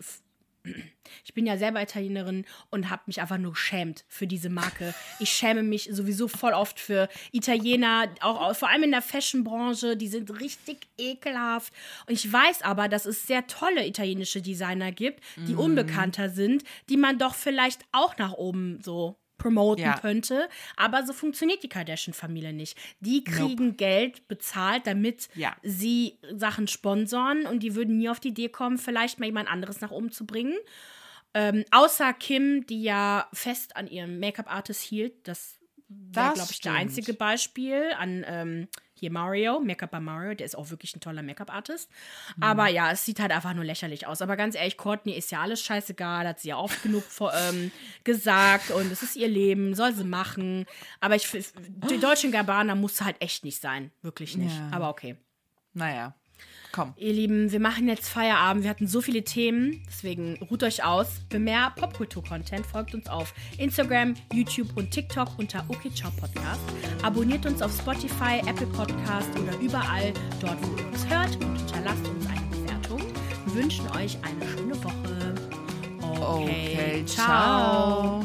[1.23, 4.93] Ich bin ja selber Italienerin und habe mich einfach nur geschämt für diese Marke.
[5.19, 9.95] Ich schäme mich sowieso voll oft für Italiener, auch vor allem in der Fashion-Branche.
[9.97, 11.73] Die sind richtig ekelhaft.
[12.07, 15.59] Und ich weiß aber, dass es sehr tolle italienische Designer gibt, die Mhm.
[15.59, 19.99] unbekannter sind, die man doch vielleicht auch nach oben so promoten Ja.
[19.99, 20.49] könnte.
[20.75, 22.77] Aber so funktioniert die Kardashian-Familie nicht.
[22.99, 25.55] Die kriegen Geld bezahlt, damit Ja.
[25.63, 29.81] sie Sachen sponsoren und die würden nie auf die Idee kommen, vielleicht mal jemand anderes
[29.81, 30.57] nach oben zu bringen.
[31.33, 35.27] Ähm, außer Kim, die ja fest an ihrem Make-up-Artist hielt.
[35.27, 36.75] Das war, glaube ich, der stimmt.
[36.77, 38.67] einzige Beispiel an ähm,
[38.99, 41.89] hier Mario, Make-up bei Mario, der ist auch wirklich ein toller Make-up-Artist.
[42.35, 42.43] Mhm.
[42.43, 44.21] Aber ja, es sieht halt einfach nur lächerlich aus.
[44.21, 47.71] Aber ganz ehrlich, Courtney ist ja alles scheißegal, hat sie ja oft genug vor, ähm,
[48.03, 50.65] gesagt und es ist ihr Leben, soll sie machen.
[50.99, 51.27] Aber ich
[51.89, 54.55] die deutschen Gabbana muss halt echt nicht sein, wirklich nicht.
[54.55, 54.69] Ja.
[54.71, 55.15] Aber okay.
[55.73, 56.15] Naja,
[56.71, 56.93] komm.
[56.97, 58.63] Ihr Lieben, wir machen jetzt Feierabend.
[58.63, 61.21] Wir hatten so viele Themen, deswegen ruht euch aus.
[61.29, 66.61] Für mehr Popkultur-Content folgt uns auf Instagram, YouTube und TikTok unter OK Ciao Podcast.
[67.03, 72.07] Abonniert uns auf Spotify, Apple Podcast oder überall dort, wo ihr uns hört und hinterlasst
[72.07, 73.01] uns eine Bewertung.
[73.45, 75.35] Wir wünschen euch eine schöne Woche.
[76.19, 78.23] Okay, ciao.